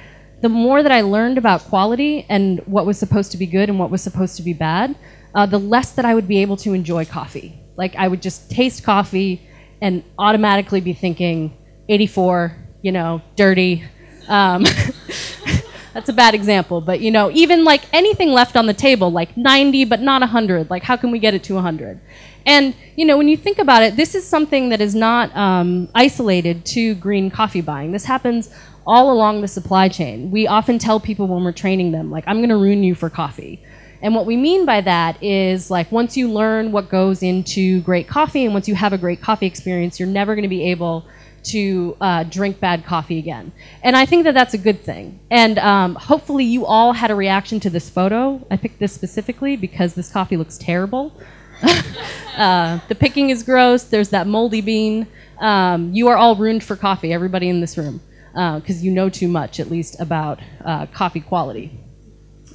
the 0.42 0.48
more 0.48 0.80
that 0.80 0.92
I 0.92 1.00
learned 1.00 1.38
about 1.38 1.62
quality 1.62 2.24
and 2.28 2.60
what 2.66 2.86
was 2.86 3.00
supposed 3.00 3.32
to 3.32 3.36
be 3.36 3.46
good 3.46 3.68
and 3.68 3.80
what 3.80 3.90
was 3.90 4.00
supposed 4.00 4.36
to 4.36 4.42
be 4.42 4.52
bad, 4.52 4.94
uh, 5.34 5.44
the 5.46 5.58
less 5.58 5.90
that 5.92 6.04
I 6.04 6.14
would 6.14 6.28
be 6.28 6.40
able 6.40 6.56
to 6.58 6.72
enjoy 6.72 7.04
coffee. 7.04 7.58
Like 7.76 7.96
I 7.96 8.06
would 8.06 8.22
just 8.22 8.48
taste 8.48 8.84
coffee 8.84 9.46
and 9.80 10.04
automatically 10.18 10.80
be 10.80 10.92
thinking 10.92 11.56
84, 11.88 12.56
you 12.82 12.92
know, 12.92 13.22
dirty. 13.36 13.84
Um, 14.28 14.62
that's 15.92 16.08
a 16.08 16.12
bad 16.12 16.34
example, 16.34 16.80
but 16.80 17.00
you 17.00 17.10
know, 17.10 17.30
even 17.32 17.64
like 17.64 17.82
anything 17.92 18.30
left 18.30 18.56
on 18.56 18.66
the 18.66 18.74
table, 18.74 19.10
like 19.10 19.36
90 19.36 19.84
but 19.86 20.00
not 20.00 20.20
100, 20.20 20.70
like 20.70 20.82
how 20.82 20.96
can 20.96 21.10
we 21.10 21.18
get 21.18 21.34
it 21.34 21.42
to 21.44 21.54
100? 21.54 22.00
And 22.46 22.74
you 22.96 23.04
know, 23.04 23.18
when 23.18 23.28
you 23.28 23.36
think 23.36 23.58
about 23.58 23.82
it, 23.82 23.96
this 23.96 24.14
is 24.14 24.26
something 24.26 24.68
that 24.70 24.80
is 24.80 24.94
not 24.94 25.34
um, 25.36 25.88
isolated 25.94 26.64
to 26.66 26.94
green 26.94 27.30
coffee 27.30 27.60
buying. 27.60 27.92
This 27.92 28.04
happens 28.04 28.50
all 28.86 29.12
along 29.12 29.40
the 29.40 29.48
supply 29.48 29.88
chain. 29.88 30.30
We 30.30 30.46
often 30.46 30.78
tell 30.78 31.00
people 31.00 31.26
when 31.26 31.44
we're 31.44 31.52
training 31.52 31.92
them, 31.92 32.10
like, 32.10 32.24
I'm 32.26 32.38
going 32.38 32.48
to 32.48 32.56
ruin 32.56 32.82
you 32.82 32.94
for 32.94 33.10
coffee. 33.10 33.62
And 34.02 34.14
what 34.14 34.26
we 34.26 34.36
mean 34.36 34.64
by 34.64 34.80
that 34.80 35.22
is 35.22 35.70
like 35.70 35.92
once 35.92 36.16
you 36.16 36.30
learn 36.30 36.72
what 36.72 36.88
goes 36.88 37.22
into 37.22 37.80
great 37.82 38.08
coffee 38.08 38.44
and 38.44 38.54
once 38.54 38.66
you 38.68 38.74
have 38.74 38.92
a 38.92 38.98
great 38.98 39.20
coffee 39.20 39.46
experience, 39.46 40.00
you're 40.00 40.08
never 40.08 40.34
going 40.34 40.42
to 40.42 40.48
be 40.48 40.70
able 40.70 41.06
to 41.42 41.96
uh, 42.00 42.24
drink 42.24 42.60
bad 42.60 42.84
coffee 42.84 43.18
again. 43.18 43.52
And 43.82 43.96
I 43.96 44.06
think 44.06 44.24
that 44.24 44.34
that's 44.34 44.54
a 44.54 44.58
good 44.58 44.82
thing. 44.82 45.20
And 45.30 45.58
um, 45.58 45.94
hopefully 45.94 46.44
you 46.44 46.66
all 46.66 46.92
had 46.92 47.10
a 47.10 47.14
reaction 47.14 47.60
to 47.60 47.70
this 47.70 47.88
photo. 47.88 48.46
I 48.50 48.56
picked 48.56 48.78
this 48.78 48.92
specifically 48.92 49.56
because 49.56 49.94
this 49.94 50.10
coffee 50.10 50.36
looks 50.36 50.58
terrible. 50.58 51.12
uh, 52.36 52.80
the 52.88 52.94
picking 52.94 53.30
is 53.30 53.42
gross. 53.42 53.84
There's 53.84 54.10
that 54.10 54.26
moldy 54.26 54.60
bean. 54.60 55.06
Um, 55.38 55.92
you 55.94 56.08
are 56.08 56.16
all 56.16 56.36
ruined 56.36 56.62
for 56.62 56.76
coffee, 56.76 57.12
everybody 57.12 57.48
in 57.48 57.60
this 57.60 57.78
room 57.78 58.02
because 58.32 58.76
uh, 58.78 58.82
you 58.82 58.90
know 58.92 59.08
too 59.08 59.28
much, 59.28 59.58
at 59.58 59.70
least, 59.70 59.98
about 60.00 60.40
uh, 60.64 60.86
coffee 60.86 61.20
quality. 61.20 61.72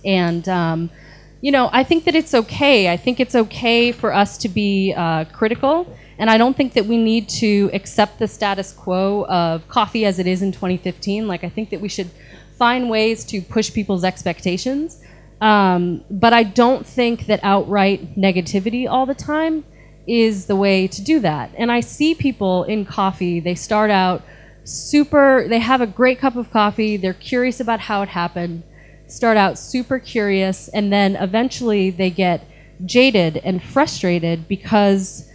And, 0.06 0.48
um, 0.48 0.90
you 1.46 1.52
know, 1.52 1.70
I 1.72 1.84
think 1.84 2.06
that 2.06 2.16
it's 2.16 2.34
okay. 2.34 2.92
I 2.92 2.98
think 2.98 3.20
it's 3.20 3.36
okay 3.36 3.92
for 3.92 4.12
us 4.12 4.36
to 4.40 4.50
be 4.50 4.96
uh, 4.98 5.26
critical. 5.26 5.86
And 6.18 6.28
I 6.28 6.40
don't 6.40 6.58
think 6.58 6.74
that 6.74 6.88
we 6.88 6.98
need 6.98 7.30
to 7.44 7.70
accept 7.72 8.18
the 8.18 8.28
status 8.28 8.74
quo 8.74 9.28
of 9.28 9.68
coffee 9.68 10.06
as 10.06 10.18
it 10.18 10.26
is 10.26 10.42
in 10.42 10.52
2015. 10.52 11.28
Like, 11.28 11.44
I 11.44 11.50
think 11.50 11.70
that 11.70 11.82
we 11.82 11.88
should 11.88 12.10
find 12.58 12.90
ways 12.90 13.24
to 13.26 13.44
push 13.44 13.72
people's 13.72 14.04
expectations. 14.04 15.04
Um, 15.40 16.04
but 16.10 16.34
I 16.34 16.42
don't 16.42 16.84
think 16.84 17.28
that 17.28 17.42
outright 17.44 18.16
negativity 18.16 18.90
all 18.90 19.06
the 19.06 19.14
time 19.14 19.66
is 20.08 20.48
the 20.48 20.56
way 20.56 20.88
to 20.88 21.00
do 21.04 21.20
that. 21.20 21.52
And 21.60 21.72
I 21.72 21.82
see 21.82 22.16
people 22.16 22.64
in 22.64 22.86
coffee, 22.86 23.40
they 23.40 23.54
start 23.54 23.92
out 23.92 24.24
super, 24.64 25.46
they 25.48 25.60
have 25.60 25.80
a 25.80 25.86
great 25.86 26.18
cup 26.18 26.38
of 26.38 26.50
coffee, 26.50 26.98
they're 26.98 27.14
curious 27.14 27.60
about 27.60 27.82
how 27.82 28.02
it 28.02 28.10
happened, 28.10 28.64
start 29.08 29.38
out 29.38 29.58
super 29.58 30.00
curious, 30.00 30.68
and 30.70 30.92
then 30.92 31.16
eventually 31.16 31.90
they 31.90 32.10
get 32.10 32.48
jaded 32.86 33.38
and 33.38 33.62
frustrated 33.64 34.48
because 34.48 35.30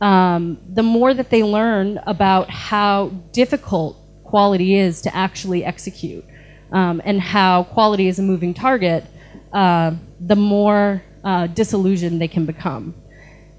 um, 0.00 0.58
the 0.68 0.82
more 0.82 1.12
that 1.12 1.30
they 1.30 1.42
learn 1.42 1.98
about 2.06 2.48
how 2.50 3.08
difficult 3.32 3.96
quality 4.24 4.74
is 4.74 5.02
to 5.02 5.14
actually 5.14 5.64
execute 5.64 6.24
um, 6.72 7.00
and 7.04 7.20
how 7.20 7.64
quality 7.64 8.08
is 8.08 8.18
a 8.18 8.22
moving 8.22 8.54
target, 8.54 9.04
uh, 9.52 9.92
the 10.20 10.36
more 10.36 11.02
uh, 11.24 11.46
disillusioned 11.48 12.20
they 12.20 12.28
can 12.28 12.46
become. 12.46 12.94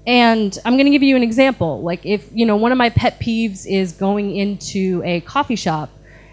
And 0.06 0.56
I'm 0.64 0.74
going 0.74 0.86
to 0.86 0.90
give 0.90 1.02
you 1.02 1.14
an 1.16 1.22
example. 1.22 1.82
Like, 1.82 2.06
if, 2.06 2.28
you 2.32 2.46
know, 2.46 2.56
one 2.56 2.72
of 2.72 2.78
my 2.78 2.88
pet 2.88 3.20
peeves 3.20 3.66
is 3.66 3.92
going 3.92 4.34
into 4.34 5.02
a 5.04 5.20
coffee 5.20 5.56
shop 5.56 5.90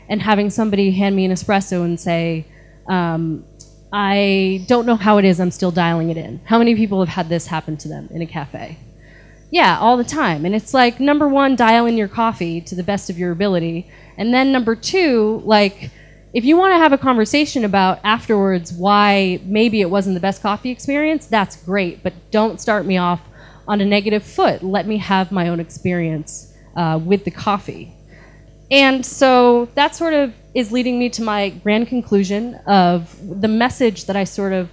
and 0.07 0.21
having 0.21 0.49
somebody 0.49 0.91
hand 0.91 1.15
me 1.15 1.25
an 1.25 1.31
espresso 1.31 1.83
and 1.83 1.99
say, 1.99 2.45
um, 2.87 3.45
I 3.91 4.65
don't 4.67 4.85
know 4.85 4.95
how 4.95 5.17
it 5.17 5.25
is, 5.25 5.39
I'm 5.39 5.51
still 5.51 5.71
dialing 5.71 6.09
it 6.09 6.17
in. 6.17 6.41
How 6.45 6.57
many 6.59 6.75
people 6.75 6.99
have 6.99 7.09
had 7.09 7.29
this 7.29 7.47
happen 7.47 7.77
to 7.77 7.87
them 7.87 8.09
in 8.11 8.21
a 8.21 8.25
cafe? 8.25 8.77
Yeah, 9.49 9.79
all 9.79 9.95
the 9.95 10.03
time. 10.03 10.45
And 10.45 10.53
it's 10.53 10.73
like, 10.73 10.99
number 10.99 11.27
one, 11.27 11.55
dial 11.55 11.85
in 11.85 11.95
your 11.97 12.09
coffee 12.09 12.59
to 12.61 12.75
the 12.75 12.83
best 12.83 13.09
of 13.09 13.17
your 13.17 13.31
ability. 13.31 13.89
And 14.17 14.33
then 14.33 14.51
number 14.51 14.75
two, 14.75 15.41
like, 15.45 15.89
if 16.33 16.43
you 16.43 16.57
want 16.57 16.73
to 16.73 16.77
have 16.77 16.91
a 16.91 16.97
conversation 16.97 17.63
about 17.63 17.99
afterwards 18.03 18.73
why 18.73 19.39
maybe 19.45 19.79
it 19.79 19.89
wasn't 19.89 20.15
the 20.15 20.19
best 20.19 20.41
coffee 20.41 20.69
experience, 20.69 21.25
that's 21.25 21.55
great. 21.63 22.03
But 22.03 22.13
don't 22.29 22.59
start 22.59 22.85
me 22.85 22.97
off 22.97 23.21
on 23.67 23.79
a 23.79 23.85
negative 23.85 24.23
foot. 24.23 24.63
Let 24.63 24.85
me 24.85 24.97
have 24.97 25.31
my 25.31 25.47
own 25.47 25.61
experience 25.61 26.53
uh, 26.75 26.99
with 27.01 27.23
the 27.23 27.31
coffee. 27.31 27.96
And 28.69 29.05
so 29.05 29.69
that 29.75 29.95
sort 29.95 30.13
of 30.13 30.33
is 30.53 30.71
leading 30.71 30.99
me 30.99 31.09
to 31.11 31.21
my 31.21 31.49
grand 31.49 31.87
conclusion 31.87 32.55
of 32.65 33.15
the 33.41 33.47
message 33.47 34.05
that 34.05 34.15
I 34.15 34.23
sort 34.23 34.53
of 34.53 34.69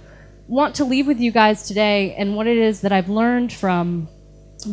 want 0.47 0.75
to 0.75 0.83
leave 0.83 1.07
with 1.07 1.19
you 1.19 1.31
guys 1.31 1.67
today 1.67 2.13
and 2.15 2.35
what 2.35 2.47
it 2.47 2.57
is 2.57 2.81
that 2.81 2.91
I've 2.91 3.09
learned 3.09 3.51
from 3.53 4.07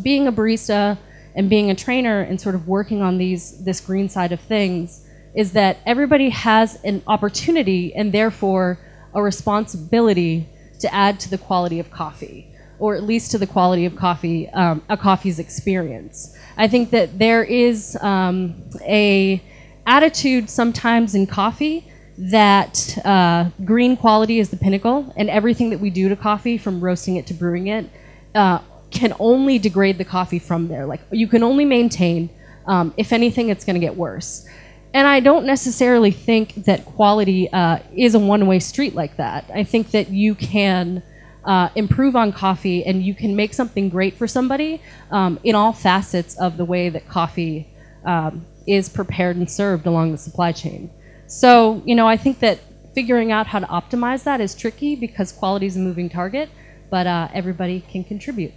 being 0.03 0.27
a 0.27 0.33
barista 0.33 0.99
and 1.35 1.49
being 1.49 1.71
a 1.71 1.75
trainer 1.75 2.21
and 2.21 2.41
sort 2.41 2.55
of 2.55 2.69
working 2.69 3.01
on 3.03 3.19
these 3.19 3.65
this 3.65 3.81
green 3.81 4.09
side 4.09 4.33
of 4.33 4.41
things 4.41 5.07
is 5.35 5.53
that 5.53 5.79
everybody 5.87 6.29
has 6.29 6.83
an 6.85 7.03
opportunity 7.07 7.95
and 7.95 8.13
therefore 8.13 8.79
a 9.15 9.23
responsibility 9.23 10.47
to 10.81 10.93
add 10.93 11.19
to 11.21 11.31
the 11.31 11.39
quality 11.39 11.79
of 11.79 11.91
coffee, 11.91 12.52
or 12.83 12.97
at 12.97 13.05
least 13.05 13.31
to 13.31 13.39
the 13.39 13.47
quality 13.47 13.87
of 13.87 13.95
coffee, 13.95 14.49
um, 14.49 14.83
a 14.89 14.97
coffee's 14.97 15.39
experience. 15.39 16.37
I 16.57 16.67
think 16.67 16.91
that 16.91 17.17
there 17.17 17.45
is 17.45 17.97
um, 18.03 18.61
a 18.81 19.41
attitude 19.87 20.51
sometimes 20.51 21.15
in 21.15 21.29
coffee 21.29 21.87
that 22.19 22.99
uh, 23.05 23.51
green 23.65 23.97
quality 23.97 24.41
is 24.41 24.51
the 24.51 24.57
pinnacle, 24.57 25.13
and 25.17 25.31
everything 25.31 25.71
that 25.71 25.79
we 25.79 25.91
do 25.91 26.09
to 26.09 26.17
coffee, 26.17 26.59
from 26.59 26.81
roasting 26.81 27.15
it 27.15 27.25
to 27.29 27.35
brewing 27.35 27.69
it, 27.69 27.89
uh, 28.35 28.59
can 28.91 29.15
only 29.21 29.61
degrade 29.61 29.97
the 29.97 30.05
coffee 30.05 30.41
from 30.41 30.67
there. 30.67 30.85
Like 30.85 31.03
you 31.13 31.29
can 31.29 31.45
only 31.45 31.65
maintain. 31.65 32.31
Um, 32.67 32.95
if 32.97 33.13
anything, 33.13 33.49
it's 33.49 33.65
going 33.65 33.81
to 33.81 33.87
get 33.87 33.97
worse. 33.97 34.45
And 34.93 35.07
I 35.07 35.21
don't 35.21 35.47
necessarily 35.47 36.11
think 36.11 36.55
that 36.65 36.85
quality 36.85 37.49
uh, 37.53 37.79
is 37.97 38.17
a 38.17 38.19
one-way 38.19 38.59
street 38.59 38.95
like 38.97 39.17
that. 39.19 39.49
I 39.55 39.63
think 39.63 39.93
that 39.93 40.11
you 40.11 40.35
can 40.35 41.05
uh, 41.45 41.69
improve 41.75 42.15
on 42.15 42.33
coffee 42.33 42.85
and 42.85 43.03
you 43.03 43.15
can 43.15 43.35
make 43.35 43.53
something 43.55 43.89
great 43.89 44.17
for 44.17 44.27
somebody 44.27 44.81
um, 45.11 45.39
in 45.43 45.55
all 45.55 45.73
facets 45.73 46.39
of 46.39 46.57
the 46.57 46.65
way 46.65 46.89
that 46.89 47.09
coffee 47.09 47.69
um, 48.05 48.47
is 48.67 48.89
prepared 48.89 49.37
and 49.37 49.51
served 49.51 49.87
along 49.87 50.13
the 50.13 50.19
supply 50.19 50.53
chain. 50.53 50.91
So, 51.27 51.83
you 51.85 51.95
know, 51.95 52.07
I 52.07 52.17
think 52.17 52.41
that 52.41 52.61
figuring 52.95 53.33
out 53.33 53.47
how 53.47 53.59
to 53.59 53.67
optimize 53.67 54.25
that 54.25 54.41
is 54.41 54.55
tricky 54.55 54.95
because 54.97 55.33
quality 55.33 55.67
is 55.67 55.77
a 55.77 55.81
moving 55.81 56.09
target, 56.09 56.51
but 56.91 57.07
uh, 57.07 57.29
everybody 57.33 57.81
can 57.81 58.05
contribute. 58.05 58.53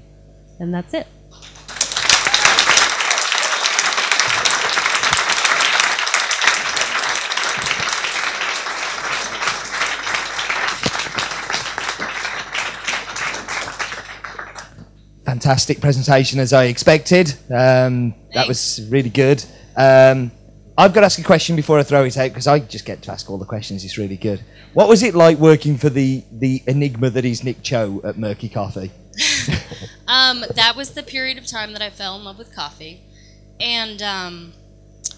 And 0.59 0.73
that's 0.73 0.93
it. 0.93 1.07
Fantastic 15.35 15.81
presentation 15.81 16.39
as 16.39 16.53
I 16.53 16.65
expected. 16.65 17.33
Um, 17.53 18.15
that 18.33 18.47
was 18.47 18.87
really 18.89 19.09
good. 19.09 19.43
Um, 19.75 20.31
I've 20.77 20.93
got 20.93 21.01
to 21.01 21.07
ask 21.07 21.19
a 21.19 21.23
question 21.23 21.57
before 21.57 21.77
I 21.77 21.83
throw 21.83 22.05
it 22.05 22.17
out 22.17 22.29
because 22.29 22.47
I 22.47 22.59
just 22.59 22.85
get 22.85 23.01
to 23.01 23.11
ask 23.11 23.29
all 23.29 23.37
the 23.37 23.45
questions. 23.45 23.83
It's 23.83 23.97
really 23.97 24.15
good. 24.15 24.41
What 24.73 24.87
was 24.87 25.03
it 25.03 25.13
like 25.13 25.37
working 25.37 25.77
for 25.77 25.89
the 25.89 26.23
the 26.31 26.63
enigma 26.67 27.09
that 27.09 27.25
is 27.25 27.43
Nick 27.43 27.63
Cho 27.63 27.99
at 28.05 28.17
Murky 28.17 28.47
Coffee? 28.47 28.91
Um, 30.07 30.45
that 30.53 30.75
was 30.75 30.91
the 30.91 31.01
period 31.01 31.39
of 31.39 31.47
time 31.47 31.73
that 31.73 31.81
I 31.81 31.89
fell 31.89 32.15
in 32.15 32.23
love 32.23 32.37
with 32.37 32.55
coffee, 32.55 33.01
and 33.59 33.99
um, 34.03 34.53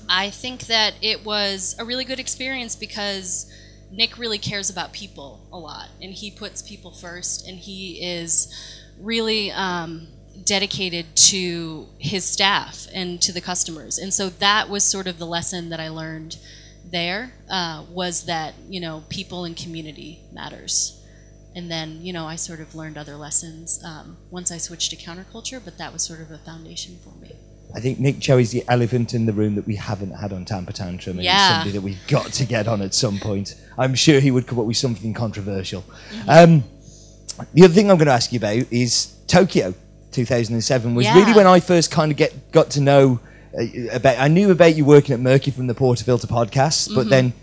I 0.08 0.30
think 0.30 0.62
that 0.67 0.93
it 1.01 1.25
was 1.25 1.75
a 1.77 1.84
really 1.84 2.06
good 2.06 2.19
experience 2.19 2.73
because 2.73 3.51
Nick 3.91 4.17
really 4.17 4.38
cares 4.38 4.69
about 4.69 4.91
people 4.91 5.47
a 5.52 5.58
lot, 5.58 5.89
and 6.02 6.13
he 6.13 6.30
puts 6.30 6.62
people 6.62 6.91
first, 6.91 7.47
and 7.47 7.58
he 7.58 8.02
is 8.04 8.54
really 9.00 9.52
um, 9.52 10.08
dedicated 10.43 11.15
to 11.15 11.88
his 11.97 12.26
staff 12.26 12.88
and 12.93 13.21
to 13.21 13.32
the 13.32 13.41
customers, 13.41 13.97
and 13.97 14.13
so 14.13 14.30
that 14.30 14.69
was 14.69 14.84
sort 14.84 15.08
of 15.08 15.19
the 15.19 15.26
lesson 15.26 15.69
that 15.69 15.80
I 15.80 15.89
learned 15.89 16.38
there 16.89 17.34
uh, 17.50 17.84
was 17.89 18.26
that 18.26 18.54
you 18.69 18.80
know 18.80 19.04
people 19.10 19.43
and 19.43 19.58
community 19.58 20.21
matters 20.32 20.97
and 21.58 21.71
then 21.71 22.00
you 22.04 22.13
know 22.13 22.28
I 22.28 22.36
sort 22.36 22.60
of 22.60 22.76
learned 22.76 23.00
other 23.00 23.15
lessons 23.15 23.84
um, 23.84 24.17
once 24.30 24.52
I 24.52 24.58
switched 24.58 24.91
to 24.91 24.95
counterculture, 24.95 25.60
but 25.63 25.80
that 25.80 25.91
was 25.91 26.04
sort 26.04 26.21
of 26.21 26.30
a 26.30 26.38
foundation 26.38 27.00
for 27.04 27.19
me. 27.19 27.36
I 27.75 27.80
think 27.80 27.99
Nick 27.99 28.19
Cho 28.21 28.38
is 28.38 28.51
the 28.51 28.63
elephant 28.69 29.13
in 29.13 29.25
the 29.25 29.34
room 29.34 29.56
that 29.56 29.67
we 29.67 29.75
haven't 29.75 30.12
had 30.12 30.34
on 30.34 30.45
Tamper 30.45 30.73
Tantrum, 30.73 31.17
and 31.17 31.25
Yeah. 31.25 31.34
he's 31.47 31.56
somebody 31.56 31.71
that 31.71 31.82
we've 31.82 32.08
got 32.08 32.32
to 32.34 32.45
get 32.45 32.67
on 32.67 32.82
at 32.82 32.93
some 32.93 33.19
point. 33.19 33.56
I'm 33.77 33.93
sure 33.93 34.19
he 34.19 34.32
would 34.32 34.47
come 34.47 34.58
up 34.60 34.65
with 34.65 34.77
something 34.77 35.13
controversial. 35.13 35.84
Um, 36.27 36.63
the 37.53 37.63
other 37.65 37.73
thing 37.73 37.91
I'm 37.91 37.97
going 37.97 38.08
to 38.08 38.13
ask 38.13 38.32
you 38.34 38.38
about 38.39 38.65
is 38.71 39.13
Tokyo 39.27 39.73
2007 40.12 40.95
was 40.95 41.06
Yeah. 41.06 41.15
really 41.19 41.34
when 41.34 41.45
I 41.45 41.60
first 41.60 41.91
kind 41.91 42.12
of 42.12 42.17
get 42.17 42.51
got 42.51 42.71
to 42.71 42.82
know 42.82 43.19
uh, 43.58 43.63
about. 43.93 44.17
I 44.17 44.27
knew 44.27 44.49
about 44.51 44.75
you 44.75 44.86
working 44.86 45.13
at 45.13 45.19
Murky 45.19 45.51
from 45.51 45.67
the 45.67 45.75
Portafilter 45.75 46.25
podcast, 46.25 46.93
but 46.95 47.10
then. 47.10 47.34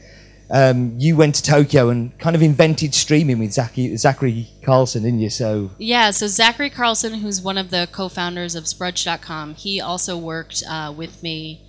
Um, 0.54 0.94
you 0.98 1.16
went 1.16 1.34
to 1.34 1.42
Tokyo 1.42 1.88
and 1.88 2.16
kind 2.20 2.36
of 2.36 2.42
invented 2.42 2.94
streaming 2.94 3.40
with 3.40 3.52
Zachary, 3.52 3.96
Zachary 3.96 4.46
Carlsen, 4.62 5.02
didn't 5.02 5.18
you? 5.18 5.28
So 5.28 5.72
Yeah, 5.78 6.12
so 6.12 6.28
Zachary 6.28 6.70
Carlsen, 6.70 7.14
who's 7.14 7.42
one 7.42 7.58
of 7.58 7.70
the 7.70 7.88
co-founders 7.90 8.54
of 8.54 8.68
Sprudge.com, 8.68 9.56
he 9.56 9.80
also 9.80 10.16
worked 10.16 10.62
uh, 10.70 10.94
with 10.96 11.24
me 11.24 11.60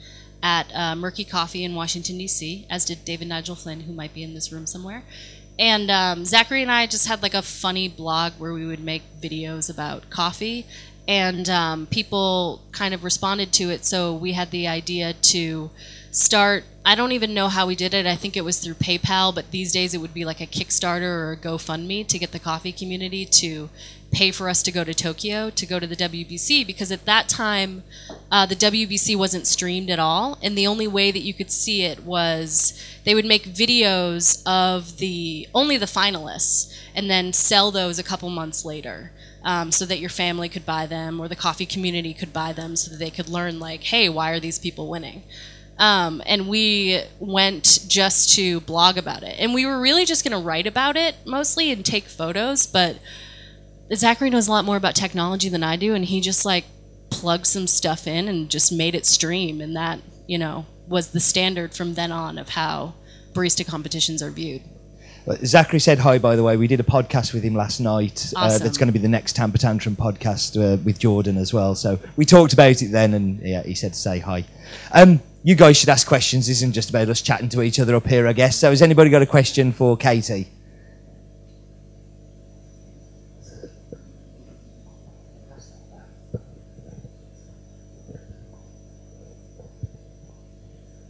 at 0.43 0.67
uh, 0.75 0.95
Murky 0.95 1.23
Coffee 1.23 1.63
in 1.63 1.73
Washington 1.73 2.19
D.C., 2.19 2.67
as 2.69 2.85
did 2.85 3.03
David 3.03 3.27
Nigel 3.27 3.55
Flynn, 3.55 3.81
who 3.81 3.93
might 3.93 4.13
be 4.13 4.21
in 4.21 4.35
this 4.35 4.51
room 4.51 4.67
somewhere. 4.67 5.03
And 5.57 5.89
um, 5.89 6.23
Zachary 6.23 6.61
and 6.61 6.69
I 6.69 6.85
just 6.85 7.07
had 7.07 7.23
like 7.23 7.33
a 7.33 7.41
funny 7.41 7.87
blog 7.87 8.33
where 8.33 8.53
we 8.53 8.67
would 8.67 8.83
make 8.83 9.01
videos 9.19 9.67
about 9.67 10.11
coffee, 10.11 10.67
and 11.07 11.49
um, 11.49 11.87
people 11.87 12.61
kind 12.71 12.93
of 12.93 13.03
responded 13.03 13.51
to 13.53 13.71
it. 13.71 13.83
So 13.83 14.13
we 14.13 14.33
had 14.33 14.51
the 14.51 14.67
idea 14.67 15.13
to 15.13 15.71
start. 16.15 16.63
I 16.85 16.95
don't 16.95 17.11
even 17.11 17.33
know 17.33 17.47
how 17.47 17.67
we 17.67 17.75
did 17.75 17.93
it. 17.93 18.05
I 18.05 18.15
think 18.15 18.37
it 18.37 18.45
was 18.45 18.59
through 18.59 18.75
PayPal, 18.75 19.33
but 19.33 19.51
these 19.51 19.71
days 19.71 19.93
it 19.93 19.97
would 19.97 20.13
be 20.13 20.23
like 20.23 20.39
a 20.39 20.47
Kickstarter 20.47 21.03
or 21.03 21.31
a 21.33 21.37
GoFundMe 21.37 22.07
to 22.07 22.19
get 22.19 22.31
the 22.31 22.39
coffee 22.39 22.71
community 22.71 23.25
to 23.25 23.69
pay 24.11 24.31
for 24.31 24.47
us 24.47 24.63
to 24.63 24.71
go 24.71 24.83
to 24.85 24.93
Tokyo 24.93 25.49
to 25.49 25.65
go 25.65 25.77
to 25.77 25.87
the 25.87 25.95
WBC 25.95 26.65
because 26.65 26.89
at 26.89 27.05
that 27.05 27.27
time 27.27 27.83
uh, 28.31 28.45
the 28.45 28.55
WBC 28.55 29.15
wasn't 29.15 29.45
streamed 29.45 29.89
at 29.89 29.99
all, 29.99 30.37
and 30.41 30.57
the 30.57 30.67
only 30.67 30.87
way 30.87 31.11
that 31.11 31.19
you 31.19 31.33
could 31.33 31.51
see 31.51 31.81
it 31.83 32.03
was 32.03 32.81
they 33.03 33.13
would 33.13 33.25
make 33.25 33.43
videos 33.43 34.41
of 34.45 34.97
the 34.97 35.47
only 35.53 35.77
the 35.77 35.85
finalists 35.85 36.73
and 36.95 37.09
then 37.09 37.33
sell 37.33 37.71
those 37.71 37.99
a 37.99 38.03
couple 38.03 38.29
months 38.29 38.63
later. 38.63 39.11
Um, 39.43 39.71
so 39.71 39.85
that 39.85 39.99
your 39.99 40.09
family 40.09 40.49
could 40.49 40.65
buy 40.65 40.87
them 40.87 41.19
or 41.19 41.27
the 41.27 41.35
coffee 41.35 41.67
community 41.67 42.15
could 42.15 42.33
buy 42.33 42.51
them 42.51 42.75
so 42.75 42.89
that 42.89 42.97
they 42.97 43.11
could 43.11 43.29
learn 43.29 43.59
like 43.59 43.83
hey 43.83 44.09
why 44.09 44.31
are 44.31 44.39
these 44.39 44.57
people 44.57 44.89
winning 44.89 45.21
um, 45.77 46.21
and 46.25 46.47
we 46.47 47.01
went 47.19 47.79
just 47.87 48.33
to 48.35 48.61
blog 48.61 48.97
about 48.97 49.23
it 49.23 49.35
and 49.39 49.53
we 49.53 49.65
were 49.65 49.79
really 49.79 50.05
just 50.05 50.23
going 50.23 50.37
to 50.37 50.45
write 50.45 50.67
about 50.67 50.95
it 50.95 51.15
mostly 51.25 51.71
and 51.71 51.85
take 51.85 52.05
photos 52.05 52.65
but 52.65 52.97
zachary 53.93 54.29
knows 54.29 54.47
a 54.47 54.51
lot 54.51 54.65
more 54.65 54.77
about 54.77 54.95
technology 54.95 55.49
than 55.49 55.63
i 55.63 55.75
do 55.75 55.93
and 55.93 56.05
he 56.05 56.21
just 56.21 56.45
like 56.45 56.65
plugged 57.09 57.45
some 57.45 57.67
stuff 57.67 58.07
in 58.07 58.27
and 58.27 58.49
just 58.49 58.71
made 58.71 58.95
it 58.95 59.05
stream 59.05 59.61
and 59.61 59.75
that 59.75 59.99
you 60.27 60.37
know 60.37 60.65
was 60.87 61.11
the 61.11 61.19
standard 61.19 61.73
from 61.73 61.93
then 61.93 62.11
on 62.11 62.37
of 62.37 62.49
how 62.49 62.93
barista 63.33 63.65
competitions 63.65 64.21
are 64.23 64.31
viewed 64.31 64.61
Zachary 65.43 65.79
said 65.79 65.97
hi, 65.99 66.19
by 66.19 66.35
the 66.35 66.43
way. 66.43 66.55
We 66.55 66.67
did 66.67 66.79
a 66.79 66.83
podcast 66.83 67.33
with 67.33 67.43
him 67.43 67.55
last 67.55 67.79
night. 67.79 68.31
Uh, 68.35 68.57
that's 68.59 68.77
going 68.77 68.87
to 68.87 68.93
be 68.93 68.99
the 68.99 69.07
next 69.07 69.35
Tamper 69.35 69.57
Tantrum 69.57 69.95
podcast 69.95 70.55
uh, 70.55 70.77
with 70.83 70.99
Jordan 70.99 71.37
as 71.37 71.51
well. 71.51 71.73
So 71.73 71.99
we 72.15 72.25
talked 72.25 72.53
about 72.53 72.81
it 72.81 72.91
then, 72.91 73.13
and 73.15 73.39
yeah, 73.39 73.63
he 73.63 73.73
said 73.73 73.93
to 73.93 73.99
say 73.99 74.19
hi. 74.19 74.45
Um, 74.91 75.21
you 75.45 75.53
guys 75.53 75.77
should 75.77 75.89
ask 75.89 76.07
questions. 76.07 76.47
This 76.47 76.57
isn't 76.57 76.73
just 76.73 76.89
about 76.89 77.07
us 77.07 77.21
chatting 77.21 77.49
to 77.49 77.61
each 77.61 77.79
other 77.79 77.95
up 77.95 78.07
here, 78.07 78.27
I 78.27 78.33
guess. 78.33 78.55
So 78.57 78.71
has 78.71 78.81
anybody 78.81 79.11
got 79.11 79.21
a 79.21 79.27
question 79.27 79.71
for 79.71 79.95
Katie? 79.95 80.47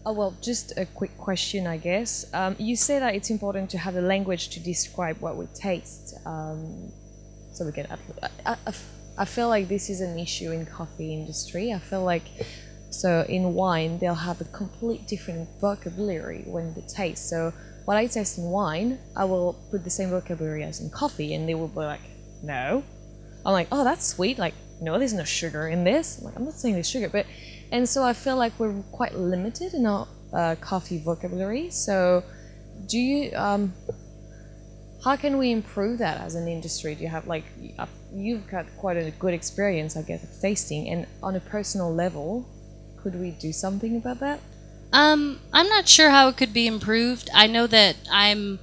Oh, 0.06 0.12
well, 0.12 0.36
just 0.41 0.78
a 0.78 0.86
quick 0.86 1.17
question, 1.17 1.65
I 1.65 1.78
guess. 1.78 2.26
Um, 2.34 2.58
you 2.60 2.76
say 2.76 3.00
that 3.00 3.15
it's 3.15 3.30
important 3.30 3.69
to 3.69 3.78
have 3.78 3.95
a 3.95 4.02
language 4.02 4.50
to 4.50 4.60
describe 4.60 5.17
what 5.21 5.38
we 5.38 5.45
taste. 5.54 6.13
Um, 6.26 6.91
so 7.54 7.65
we 7.65 7.71
can. 7.71 7.88
I, 8.45 8.58
I, 8.67 8.74
I 9.17 9.24
feel 9.24 9.48
like 9.48 9.69
this 9.69 9.89
is 9.89 10.02
an 10.02 10.19
issue 10.19 10.52
in 10.52 10.65
coffee 10.65 11.13
industry. 11.13 11.71
I 11.71 11.80
feel 11.80 12.04
like 12.04 12.24
so 13.01 13.25
in 13.27 13.53
wine 13.53 13.99
they'll 13.99 14.23
have 14.29 14.41
a 14.41 14.45
complete 14.45 15.08
different 15.08 15.47
vocabulary 15.60 16.43
when 16.45 16.73
they 16.73 16.81
taste. 16.81 17.29
So 17.29 17.53
what 17.86 17.97
I 17.97 18.08
taste 18.08 18.38
in 18.38 18.45
wine, 18.45 18.99
I 19.15 19.25
will 19.25 19.53
put 19.69 19.84
the 19.84 19.89
same 19.89 20.10
vocabulary 20.10 20.63
as 20.63 20.81
in 20.81 20.89
coffee, 20.89 21.34
and 21.36 21.47
they 21.47 21.55
will 21.55 21.67
be 21.67 21.81
like, 21.81 22.01
"No." 22.43 22.84
I'm 23.45 23.53
like, 23.53 23.67
"Oh, 23.71 23.84
that's 23.84 24.05
sweet." 24.05 24.39
Like, 24.39 24.55
no, 24.81 24.97
there's 24.97 25.13
no 25.13 25.23
sugar 25.23 25.67
in 25.67 25.84
this. 25.84 26.17
I'm 26.17 26.25
like, 26.25 26.36
I'm 26.36 26.45
not 26.45 26.55
saying 26.55 26.73
there's 26.73 26.89
sugar, 26.89 27.10
but 27.10 27.25
and 27.71 27.88
so 27.88 28.03
I 28.03 28.13
feel 28.13 28.38
like 28.38 28.53
we're 28.60 28.73
quite 28.91 29.15
limited 29.15 29.73
in 29.73 29.86
our 29.86 30.08
uh, 30.34 30.55
coffee 30.60 30.99
vocabulary. 30.99 31.69
So, 31.69 32.23
do 32.88 32.97
you? 32.97 33.31
Um, 33.36 33.73
how 35.03 35.15
can 35.15 35.38
we 35.38 35.51
improve 35.51 35.99
that 35.99 36.19
as 36.21 36.34
an 36.34 36.47
industry? 36.47 36.95
Do 36.95 37.03
you 37.03 37.10
have 37.10 37.27
like 37.27 37.45
uh, 37.77 37.86
you've 38.12 38.47
got 38.47 38.65
quite 38.77 38.97
a 38.97 39.12
good 39.12 39.34
experience, 39.34 39.95
I 39.95 40.01
guess, 40.01 40.23
of 40.23 40.41
tasting, 40.41 40.89
and 40.89 41.05
on 41.21 41.36
a 41.36 41.39
personal 41.39 41.93
level, 41.93 42.49
could 43.06 43.20
we 43.20 43.30
do 43.30 43.54
something 43.54 43.96
about 43.96 44.20
that? 44.20 44.39
Um, 44.91 45.39
I'm 45.54 45.70
not 45.70 45.88
sure 45.88 46.10
how 46.10 46.28
it 46.28 46.38
could 46.38 46.54
be 46.54 46.65
improved. 46.65 47.30
I 47.36 47.46
know 47.46 47.68
that 47.68 47.98
I'm. 48.12 48.58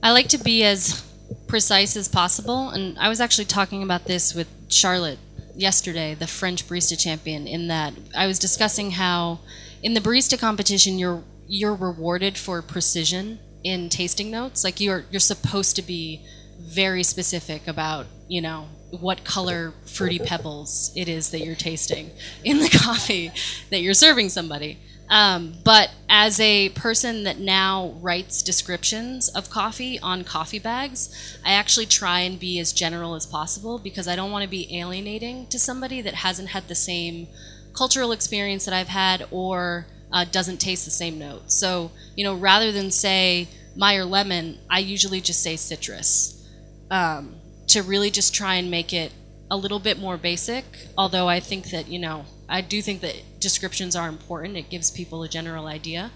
I 0.00 0.12
like 0.12 0.28
to 0.28 0.38
be 0.38 0.62
as 0.62 1.04
precise 1.48 1.96
as 1.96 2.06
possible, 2.06 2.70
and 2.70 2.96
I 3.00 3.08
was 3.08 3.20
actually 3.20 3.46
talking 3.46 3.82
about 3.82 4.04
this 4.04 4.32
with 4.32 4.46
Charlotte 4.68 5.18
yesterday, 5.56 6.14
the 6.14 6.28
French 6.28 6.68
barista 6.68 6.96
champion. 6.96 7.48
In 7.48 7.66
that 7.66 7.94
I 8.16 8.28
was 8.28 8.38
discussing 8.38 8.92
how 8.92 9.40
in 9.82 9.94
the 9.94 10.00
barista 10.00 10.38
competition, 10.38 10.96
you're 11.00 11.24
you're 11.48 11.74
rewarded 11.74 12.38
for 12.38 12.62
precision 12.62 13.40
in 13.64 13.88
tasting 13.88 14.30
notes. 14.30 14.62
Like 14.62 14.78
you're 14.78 15.04
you're 15.10 15.18
supposed 15.18 15.74
to 15.74 15.82
be 15.82 16.24
very 16.60 17.02
specific 17.02 17.66
about 17.66 18.06
you 18.28 18.40
know 18.40 18.68
what 19.00 19.24
color 19.24 19.72
fruity 19.84 20.18
pebbles 20.24 20.92
it 20.94 21.08
is 21.08 21.30
that 21.30 21.40
you're 21.40 21.54
tasting 21.54 22.10
in 22.44 22.58
the 22.58 22.68
coffee 22.84 23.32
that 23.70 23.80
you're 23.80 23.94
serving 23.94 24.28
somebody. 24.28 24.78
Um, 25.08 25.56
but 25.62 25.90
as 26.08 26.40
a 26.40 26.70
person 26.70 27.24
that 27.24 27.38
now 27.38 27.94
writes 28.00 28.42
descriptions 28.42 29.28
of 29.28 29.50
coffee 29.50 29.98
on 29.98 30.24
coffee 30.24 30.58
bags, 30.58 31.38
I 31.44 31.52
actually 31.52 31.84
try 31.84 32.20
and 32.20 32.40
be 32.40 32.58
as 32.58 32.72
general 32.72 33.14
as 33.14 33.26
possible 33.26 33.78
because 33.78 34.08
I 34.08 34.16
don't 34.16 34.30
want 34.30 34.44
to 34.44 34.48
be 34.48 34.74
alienating 34.74 35.48
to 35.48 35.58
somebody 35.58 36.00
that 36.00 36.14
hasn't 36.14 36.50
had 36.50 36.68
the 36.68 36.74
same 36.74 37.28
cultural 37.74 38.12
experience 38.12 38.64
that 38.64 38.74
I've 38.74 38.88
had 38.88 39.26
or 39.30 39.86
uh, 40.10 40.24
doesn't 40.24 40.58
taste 40.62 40.86
the 40.86 40.90
same 40.90 41.18
note. 41.18 41.52
So, 41.52 41.90
you 42.16 42.24
know, 42.24 42.34
rather 42.34 42.72
than 42.72 42.90
say 42.90 43.48
Meyer 43.76 44.04
lemon, 44.06 44.60
I 44.70 44.78
usually 44.78 45.20
just 45.20 45.42
say 45.42 45.56
citrus 45.56 46.42
um, 46.90 47.36
to 47.72 47.82
really 47.82 48.10
just 48.10 48.34
try 48.34 48.54
and 48.54 48.70
make 48.70 48.92
it 48.92 49.12
a 49.50 49.56
little 49.56 49.78
bit 49.78 49.98
more 49.98 50.16
basic. 50.16 50.64
Although 50.96 51.28
I 51.28 51.40
think 51.40 51.70
that, 51.70 51.88
you 51.88 51.98
know, 51.98 52.24
I 52.48 52.60
do 52.60 52.80
think 52.82 53.00
that 53.00 53.16
descriptions 53.40 53.96
are 53.96 54.08
important. 54.08 54.56
It 54.56 54.70
gives 54.70 54.90
people 54.90 55.22
a 55.22 55.28
general 55.28 55.66
idea. 55.66 56.10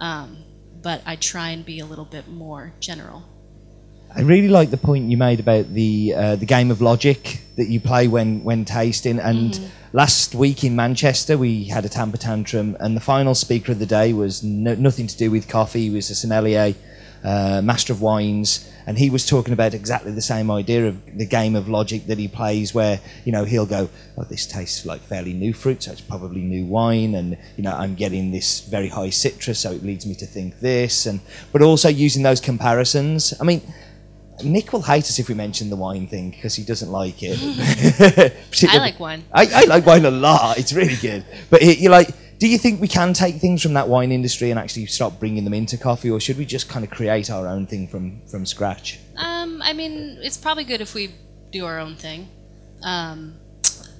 Um, 0.00 0.38
but 0.82 1.02
I 1.04 1.16
try 1.16 1.50
and 1.50 1.64
be 1.64 1.80
a 1.80 1.84
little 1.84 2.04
bit 2.04 2.28
more 2.28 2.72
general. 2.80 3.24
I 4.14 4.22
really 4.22 4.48
like 4.48 4.70
the 4.70 4.76
point 4.76 5.10
you 5.10 5.16
made 5.16 5.38
about 5.38 5.72
the 5.72 6.14
uh, 6.16 6.36
the 6.36 6.46
game 6.46 6.72
of 6.72 6.80
logic 6.80 7.42
that 7.56 7.68
you 7.68 7.78
play 7.78 8.08
when 8.08 8.42
when 8.42 8.64
tasting. 8.64 9.20
And 9.20 9.52
mm-hmm. 9.52 9.66
last 9.92 10.34
week 10.34 10.64
in 10.64 10.74
Manchester, 10.74 11.38
we 11.38 11.64
had 11.64 11.84
a 11.84 11.88
tamper 11.88 12.16
tantrum, 12.16 12.76
and 12.80 12.96
the 12.96 13.00
final 13.00 13.36
speaker 13.36 13.70
of 13.70 13.78
the 13.78 13.86
day 13.86 14.12
was 14.12 14.42
no, 14.42 14.74
nothing 14.74 15.06
to 15.06 15.16
do 15.16 15.30
with 15.30 15.48
coffee. 15.48 15.82
He 15.82 15.90
was 15.90 16.10
a 16.10 16.16
sommelier, 16.16 16.74
uh, 17.24 17.60
master 17.62 17.92
of 17.92 18.00
wines, 18.00 18.70
and 18.86 18.98
he 18.98 19.10
was 19.10 19.26
talking 19.26 19.52
about 19.52 19.74
exactly 19.74 20.12
the 20.12 20.22
same 20.22 20.50
idea 20.50 20.86
of 20.88 21.18
the 21.18 21.26
game 21.26 21.54
of 21.54 21.68
logic 21.68 22.06
that 22.06 22.18
he 22.18 22.28
plays, 22.28 22.74
where 22.74 23.00
you 23.24 23.32
know 23.32 23.44
he'll 23.44 23.66
go, 23.66 23.88
"Oh, 24.16 24.24
this 24.24 24.46
tastes 24.46 24.86
like 24.86 25.00
fairly 25.00 25.32
new 25.32 25.52
fruit, 25.52 25.82
so 25.82 25.92
it's 25.92 26.00
probably 26.00 26.40
new 26.40 26.64
wine," 26.64 27.14
and 27.14 27.36
you 27.56 27.62
know 27.62 27.72
I'm 27.72 27.94
getting 27.94 28.30
this 28.30 28.60
very 28.60 28.88
high 28.88 29.10
citrus, 29.10 29.60
so 29.60 29.72
it 29.72 29.82
leads 29.82 30.06
me 30.06 30.14
to 30.16 30.26
think 30.26 30.60
this, 30.60 31.06
and 31.06 31.20
but 31.52 31.62
also 31.62 31.88
using 31.88 32.22
those 32.22 32.40
comparisons. 32.40 33.34
I 33.40 33.44
mean 33.44 33.62
Nick 34.44 34.72
will 34.72 34.82
hate 34.82 35.04
us 35.04 35.18
if 35.18 35.28
we 35.28 35.34
mention 35.34 35.70
the 35.70 35.76
wine 35.76 36.06
thing 36.06 36.30
because 36.30 36.54
he 36.54 36.64
doesn't 36.64 36.90
like 36.90 37.22
it. 37.22 38.32
I 38.68 38.78
like 38.78 39.00
wine. 39.00 39.24
I, 39.32 39.46
I, 39.54 39.64
like 39.64 39.86
wine 39.86 40.04
a 40.04 40.10
lot. 40.10 40.58
It's 40.58 40.72
really 40.72 40.96
good. 40.96 41.24
But 41.50 41.62
it, 41.62 41.78
you're 41.78 41.92
like, 41.92 42.10
do 42.40 42.48
you 42.48 42.56
think 42.56 42.80
we 42.80 42.88
can 42.88 43.12
take 43.12 43.36
things 43.36 43.62
from 43.62 43.74
that 43.74 43.88
wine 43.88 44.10
industry 44.10 44.50
and 44.50 44.58
actually 44.58 44.86
start 44.86 45.20
bringing 45.20 45.44
them 45.44 45.52
into 45.52 45.76
coffee, 45.76 46.10
or 46.10 46.18
should 46.18 46.38
we 46.38 46.46
just 46.46 46.68
kind 46.70 46.84
of 46.84 46.90
create 46.90 47.30
our 47.30 47.46
own 47.46 47.66
thing 47.66 47.86
from 47.86 48.26
from 48.26 48.46
scratch? 48.46 48.98
Um, 49.16 49.60
I 49.62 49.74
mean, 49.74 50.18
it's 50.22 50.38
probably 50.38 50.64
good 50.64 50.80
if 50.80 50.94
we 50.94 51.14
do 51.52 51.66
our 51.66 51.78
own 51.78 51.96
thing. 51.96 52.28
Um, 52.82 53.34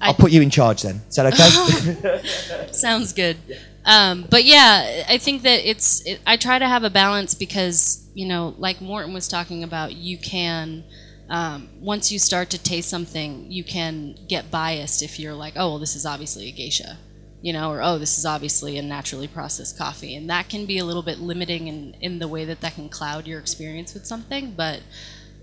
I'll 0.01 0.15
put 0.15 0.31
you 0.31 0.41
in 0.41 0.49
charge 0.49 0.81
then. 0.81 1.01
Is 1.07 1.15
that 1.15 1.27
okay? 1.27 2.67
Sounds 2.71 3.13
good. 3.13 3.37
Um, 3.85 4.25
but 4.27 4.43
yeah, 4.43 5.03
I 5.07 5.19
think 5.19 5.43
that 5.43 5.63
it's. 5.63 6.03
It, 6.07 6.19
I 6.25 6.35
try 6.35 6.57
to 6.57 6.67
have 6.67 6.83
a 6.83 6.89
balance 6.89 7.35
because 7.35 8.09
you 8.15 8.27
know, 8.27 8.55
like 8.57 8.81
Morton 8.81 9.13
was 9.13 9.27
talking 9.27 9.63
about, 9.63 9.93
you 9.93 10.17
can. 10.17 10.83
Um, 11.29 11.69
once 11.79 12.11
you 12.11 12.19
start 12.19 12.49
to 12.49 12.57
taste 12.57 12.89
something, 12.89 13.49
you 13.49 13.63
can 13.63 14.17
get 14.27 14.51
biased 14.51 15.01
if 15.01 15.17
you're 15.17 15.33
like, 15.33 15.53
oh, 15.55 15.69
well, 15.69 15.79
this 15.79 15.95
is 15.95 16.05
obviously 16.05 16.49
a 16.49 16.51
geisha, 16.51 16.97
you 17.41 17.53
know, 17.53 17.71
or 17.71 17.81
oh, 17.81 17.97
this 17.97 18.17
is 18.17 18.25
obviously 18.25 18.77
a 18.77 18.81
naturally 18.81 19.27
processed 19.27 19.77
coffee, 19.77 20.15
and 20.15 20.29
that 20.29 20.49
can 20.49 20.65
be 20.65 20.77
a 20.77 20.85
little 20.85 21.03
bit 21.03 21.19
limiting 21.19 21.67
in 21.67 21.95
in 22.01 22.19
the 22.19 22.27
way 22.27 22.45
that 22.45 22.61
that 22.61 22.75
can 22.75 22.89
cloud 22.89 23.27
your 23.27 23.39
experience 23.39 23.93
with 23.93 24.05
something, 24.05 24.51
but 24.51 24.81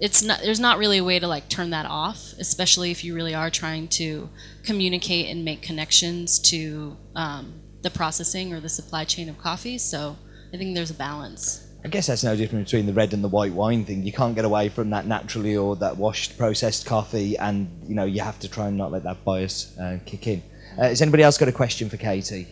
it's 0.00 0.22
not 0.22 0.40
there's 0.42 0.60
not 0.60 0.78
really 0.78 0.98
a 0.98 1.04
way 1.04 1.18
to 1.18 1.26
like 1.26 1.48
turn 1.48 1.70
that 1.70 1.84
off 1.84 2.32
especially 2.38 2.92
if 2.92 3.02
you 3.02 3.16
really 3.16 3.34
are 3.34 3.50
trying 3.50 3.88
to 3.88 4.30
communicate 4.62 5.26
and 5.28 5.44
make 5.44 5.60
connections 5.60 6.38
to 6.38 6.96
um, 7.16 7.60
the 7.82 7.90
processing 7.90 8.52
or 8.52 8.60
the 8.60 8.68
supply 8.68 9.04
chain 9.04 9.28
of 9.28 9.38
coffee. 9.38 9.78
So 9.78 10.16
I 10.52 10.56
think 10.56 10.74
there's 10.74 10.90
a 10.90 10.94
balance. 10.94 11.64
I 11.84 11.88
guess 11.88 12.08
that's 12.08 12.24
no 12.24 12.34
different 12.34 12.66
between 12.66 12.86
the 12.86 12.92
red 12.92 13.12
and 13.14 13.22
the 13.22 13.28
white 13.28 13.52
wine 13.52 13.84
thing. 13.84 14.02
You 14.02 14.12
can't 14.12 14.34
get 14.34 14.44
away 14.44 14.68
from 14.68 14.90
that 14.90 15.06
naturally 15.06 15.56
or 15.56 15.76
that 15.76 15.96
washed 15.96 16.36
processed 16.36 16.86
coffee, 16.86 17.38
and 17.38 17.68
you 17.86 17.94
know 17.94 18.04
you 18.04 18.20
have 18.20 18.38
to 18.40 18.48
try 18.48 18.66
and 18.66 18.76
not 18.76 18.90
let 18.90 19.04
that 19.04 19.24
bias 19.24 19.78
uh, 19.78 19.98
kick 20.04 20.26
in. 20.26 20.42
Uh, 20.78 20.88
has 20.88 21.02
anybody 21.02 21.24
else 21.24 21.36
got 21.36 21.48
a 21.48 21.52
question 21.52 21.88
for 21.88 21.96
Katie? 21.96 22.46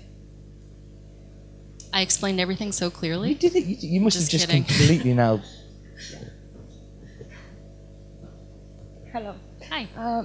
I 1.92 2.00
explained 2.00 2.40
everything 2.40 2.72
so 2.72 2.90
clearly. 2.90 3.30
You 3.30 3.34
did 3.36 3.54
it. 3.54 3.64
You, 3.64 3.76
you 3.88 4.00
must 4.00 4.16
just 4.16 4.32
have 4.32 4.40
just 4.40 4.50
kidding. 4.50 4.64
completely 4.64 5.14
now. 5.24 5.40
Hello. 9.12 9.36
Hi. 9.70 9.86
Uh, 9.96 10.24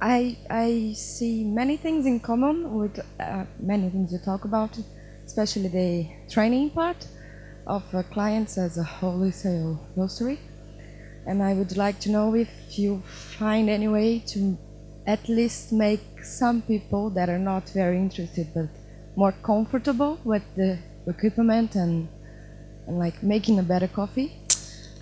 I 0.00 0.38
I 0.48 0.92
see 0.94 1.42
many 1.42 1.76
things 1.76 2.06
in 2.06 2.20
common 2.20 2.72
with 2.72 3.00
uh, 3.18 3.44
many 3.58 3.90
things 3.90 4.12
you 4.12 4.18
talk 4.24 4.44
about, 4.44 4.78
especially 5.26 5.68
the 5.68 6.08
training 6.30 6.70
part 6.70 7.04
of 7.66 7.82
uh, 7.92 8.04
clients 8.04 8.58
as 8.58 8.78
a 8.78 8.84
wholesale 8.84 9.84
roastery. 9.96 10.38
And 11.26 11.42
I 11.42 11.54
would 11.54 11.76
like 11.76 11.98
to 12.00 12.10
know 12.12 12.36
if 12.36 12.78
you 12.78 13.02
find 13.04 13.68
any 13.68 13.88
way 13.88 14.20
to 14.28 14.56
at 15.06 15.28
least 15.28 15.72
make 15.72 16.24
some 16.24 16.62
people 16.62 17.10
that 17.10 17.28
are 17.28 17.38
not 17.38 17.68
very 17.70 17.96
interested 17.96 18.48
but 18.54 18.68
more 19.14 19.32
comfortable 19.42 20.18
with 20.24 20.42
the 20.56 20.78
equipment 21.06 21.74
and, 21.74 22.08
and 22.86 22.98
like 22.98 23.22
making 23.22 23.58
a 23.58 23.62
better 23.62 23.88
coffee. 23.88 24.32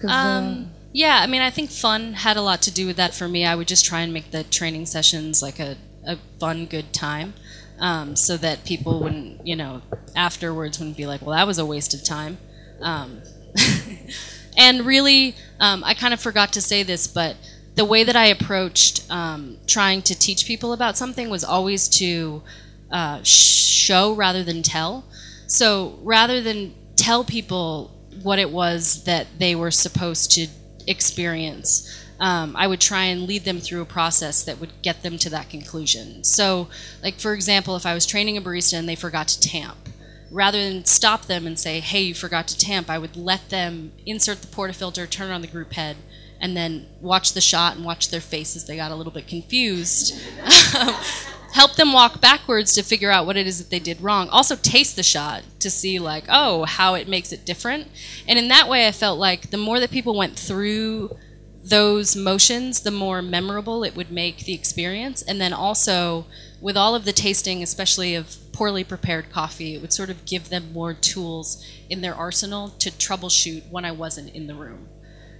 Um, 0.04 0.10
uh, 0.10 0.64
yeah, 0.92 1.20
I 1.22 1.26
mean, 1.26 1.42
I 1.42 1.50
think 1.50 1.70
fun 1.70 2.12
had 2.12 2.36
a 2.36 2.42
lot 2.42 2.62
to 2.62 2.70
do 2.70 2.86
with 2.86 2.96
that 2.96 3.14
for 3.14 3.28
me. 3.28 3.44
I 3.44 3.54
would 3.54 3.66
just 3.66 3.84
try 3.84 4.02
and 4.02 4.12
make 4.12 4.30
the 4.30 4.44
training 4.44 4.86
sessions 4.86 5.42
like 5.42 5.58
a, 5.58 5.76
a 6.06 6.16
fun, 6.38 6.66
good 6.66 6.92
time. 6.92 7.34
Um, 7.80 8.14
so 8.14 8.36
that 8.36 8.64
people 8.64 9.00
wouldn't, 9.00 9.44
you 9.44 9.56
know, 9.56 9.82
afterwards 10.14 10.78
wouldn't 10.78 10.96
be 10.96 11.06
like, 11.06 11.22
well, 11.22 11.32
that 11.32 11.44
was 11.44 11.58
a 11.58 11.66
waste 11.66 11.92
of 11.92 12.04
time. 12.04 12.38
Um, 12.80 13.20
and 14.56 14.86
really, 14.86 15.34
um, 15.58 15.82
I 15.82 15.94
kind 15.94 16.14
of 16.14 16.20
forgot 16.20 16.52
to 16.52 16.60
say 16.60 16.84
this, 16.84 17.08
but 17.08 17.36
the 17.74 17.84
way 17.84 18.04
that 18.04 18.16
I 18.16 18.26
approached 18.26 19.04
um, 19.10 19.58
trying 19.66 20.02
to 20.02 20.18
teach 20.18 20.46
people 20.46 20.72
about 20.72 20.96
something 20.96 21.28
was 21.28 21.44
always 21.44 21.88
to 22.00 22.42
uh, 22.90 23.20
show 23.22 24.12
rather 24.14 24.42
than 24.44 24.62
tell. 24.62 25.04
So 25.46 25.98
rather 26.02 26.40
than 26.40 26.74
tell 26.96 27.24
people 27.24 27.90
what 28.22 28.38
it 28.38 28.50
was 28.50 29.04
that 29.04 29.26
they 29.38 29.54
were 29.54 29.70
supposed 29.70 30.30
to 30.32 30.46
experience, 30.86 31.90
um, 32.20 32.54
I 32.56 32.66
would 32.66 32.80
try 32.80 33.04
and 33.04 33.22
lead 33.22 33.44
them 33.44 33.58
through 33.58 33.82
a 33.82 33.86
process 33.86 34.44
that 34.44 34.60
would 34.60 34.70
get 34.82 35.02
them 35.02 35.18
to 35.18 35.30
that 35.30 35.50
conclusion. 35.50 36.22
So, 36.22 36.68
like 37.02 37.16
for 37.16 37.34
example, 37.34 37.74
if 37.76 37.84
I 37.84 37.94
was 37.94 38.06
training 38.06 38.36
a 38.36 38.40
barista 38.40 38.78
and 38.78 38.88
they 38.88 38.94
forgot 38.94 39.28
to 39.28 39.40
tamp, 39.40 39.88
rather 40.30 40.62
than 40.62 40.84
stop 40.84 41.26
them 41.26 41.46
and 41.46 41.58
say, 41.58 41.80
"Hey, 41.80 42.02
you 42.02 42.14
forgot 42.14 42.46
to 42.48 42.58
tamp," 42.58 42.88
I 42.88 42.98
would 42.98 43.16
let 43.16 43.50
them 43.50 43.92
insert 44.06 44.42
the 44.42 44.46
portafilter, 44.46 45.10
turn 45.10 45.32
on 45.32 45.40
the 45.40 45.48
group 45.48 45.72
head, 45.72 45.96
and 46.44 46.54
then 46.54 46.84
watch 47.00 47.32
the 47.32 47.40
shot 47.40 47.74
and 47.74 47.86
watch 47.86 48.10
their 48.10 48.20
faces. 48.20 48.66
They 48.66 48.76
got 48.76 48.90
a 48.90 48.94
little 48.94 49.10
bit 49.10 49.26
confused. 49.26 50.14
help 51.54 51.76
them 51.76 51.90
walk 51.94 52.20
backwards 52.20 52.74
to 52.74 52.82
figure 52.82 53.10
out 53.10 53.24
what 53.24 53.38
it 53.38 53.46
is 53.46 53.56
that 53.56 53.70
they 53.70 53.78
did 53.78 53.98
wrong. 54.02 54.28
Also, 54.28 54.54
taste 54.54 54.94
the 54.94 55.02
shot 55.02 55.42
to 55.58 55.70
see, 55.70 55.98
like, 55.98 56.24
oh, 56.28 56.64
how 56.64 56.92
it 56.92 57.08
makes 57.08 57.32
it 57.32 57.46
different. 57.46 57.88
And 58.28 58.38
in 58.38 58.48
that 58.48 58.68
way, 58.68 58.86
I 58.86 58.92
felt 58.92 59.18
like 59.18 59.48
the 59.48 59.56
more 59.56 59.80
that 59.80 59.90
people 59.90 60.14
went 60.14 60.38
through 60.38 61.16
those 61.64 62.14
motions, 62.14 62.82
the 62.82 62.90
more 62.90 63.22
memorable 63.22 63.82
it 63.82 63.96
would 63.96 64.10
make 64.10 64.44
the 64.44 64.52
experience. 64.52 65.22
And 65.22 65.40
then 65.40 65.54
also, 65.54 66.26
with 66.60 66.76
all 66.76 66.94
of 66.94 67.06
the 67.06 67.12
tasting, 67.14 67.62
especially 67.62 68.14
of 68.14 68.36
poorly 68.52 68.84
prepared 68.84 69.30
coffee, 69.30 69.74
it 69.74 69.80
would 69.80 69.94
sort 69.94 70.10
of 70.10 70.26
give 70.26 70.50
them 70.50 70.74
more 70.74 70.92
tools 70.92 71.64
in 71.88 72.02
their 72.02 72.14
arsenal 72.14 72.68
to 72.80 72.90
troubleshoot 72.90 73.70
when 73.70 73.86
I 73.86 73.92
wasn't 73.92 74.34
in 74.34 74.46
the 74.46 74.54
room. 74.54 74.88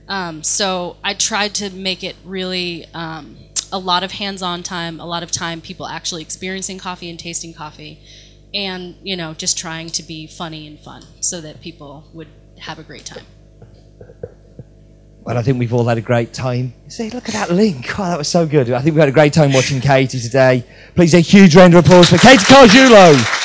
Um, 0.09 0.43
so 0.43 0.97
I 1.03 1.15
tried 1.15 1.55
to 1.55 1.71
make 1.71 2.05
it 2.05 2.17
really 2.25 2.87
um, 2.93 3.39
a 3.73 3.79
lot 3.79 4.03
of 4.05 4.13
hands-on 4.13 4.63
time, 4.63 5.01
a 5.01 5.07
lot 5.07 5.23
of 5.23 5.31
time 5.31 5.61
people 5.61 5.87
actually 5.87 6.23
experiencing 6.23 6.79
coffee 6.79 7.09
and 7.09 7.19
tasting 7.19 7.55
coffee, 7.55 8.01
and 8.53 8.97
you 9.03 9.17
know 9.17 9.35
just 9.35 9.59
trying 9.59 9.89
to 9.89 10.03
be 10.03 10.27
funny 10.27 10.67
and 10.67 10.79
fun 10.79 11.05
so 11.21 11.41
that 11.41 11.61
people 11.61 12.09
would 12.13 12.29
have 12.59 12.79
a 12.79 12.83
great 12.83 13.05
time. 13.05 13.25
Well, 15.25 15.39
I 15.39 15.43
think 15.43 15.59
we've 15.59 15.73
all 15.73 15.87
had 15.87 15.97
a 15.97 16.03
great 16.03 16.35
time. 16.35 16.75
See, 16.89 17.09
look 17.09 17.27
at 17.29 17.33
that 17.33 17.51
link. 17.51 17.99
Wow, 17.99 18.11
that 18.11 18.19
was 18.19 18.29
so 18.29 18.47
good. 18.47 18.71
I 18.71 18.83
think 18.83 18.95
we 18.95 19.01
had 19.01 19.09
a 19.09 19.13
great 19.13 19.33
time 19.33 19.55
watching 19.55 19.81
Katie 19.81 20.21
today. 20.21 20.63
Please 20.95 21.15
a 21.15 21.21
huge 21.21 21.57
round 21.57 21.75
of 21.75 21.85
applause 21.85 22.11
for 22.11 22.19
Katie 22.19 22.45
Carguilo. 22.45 23.44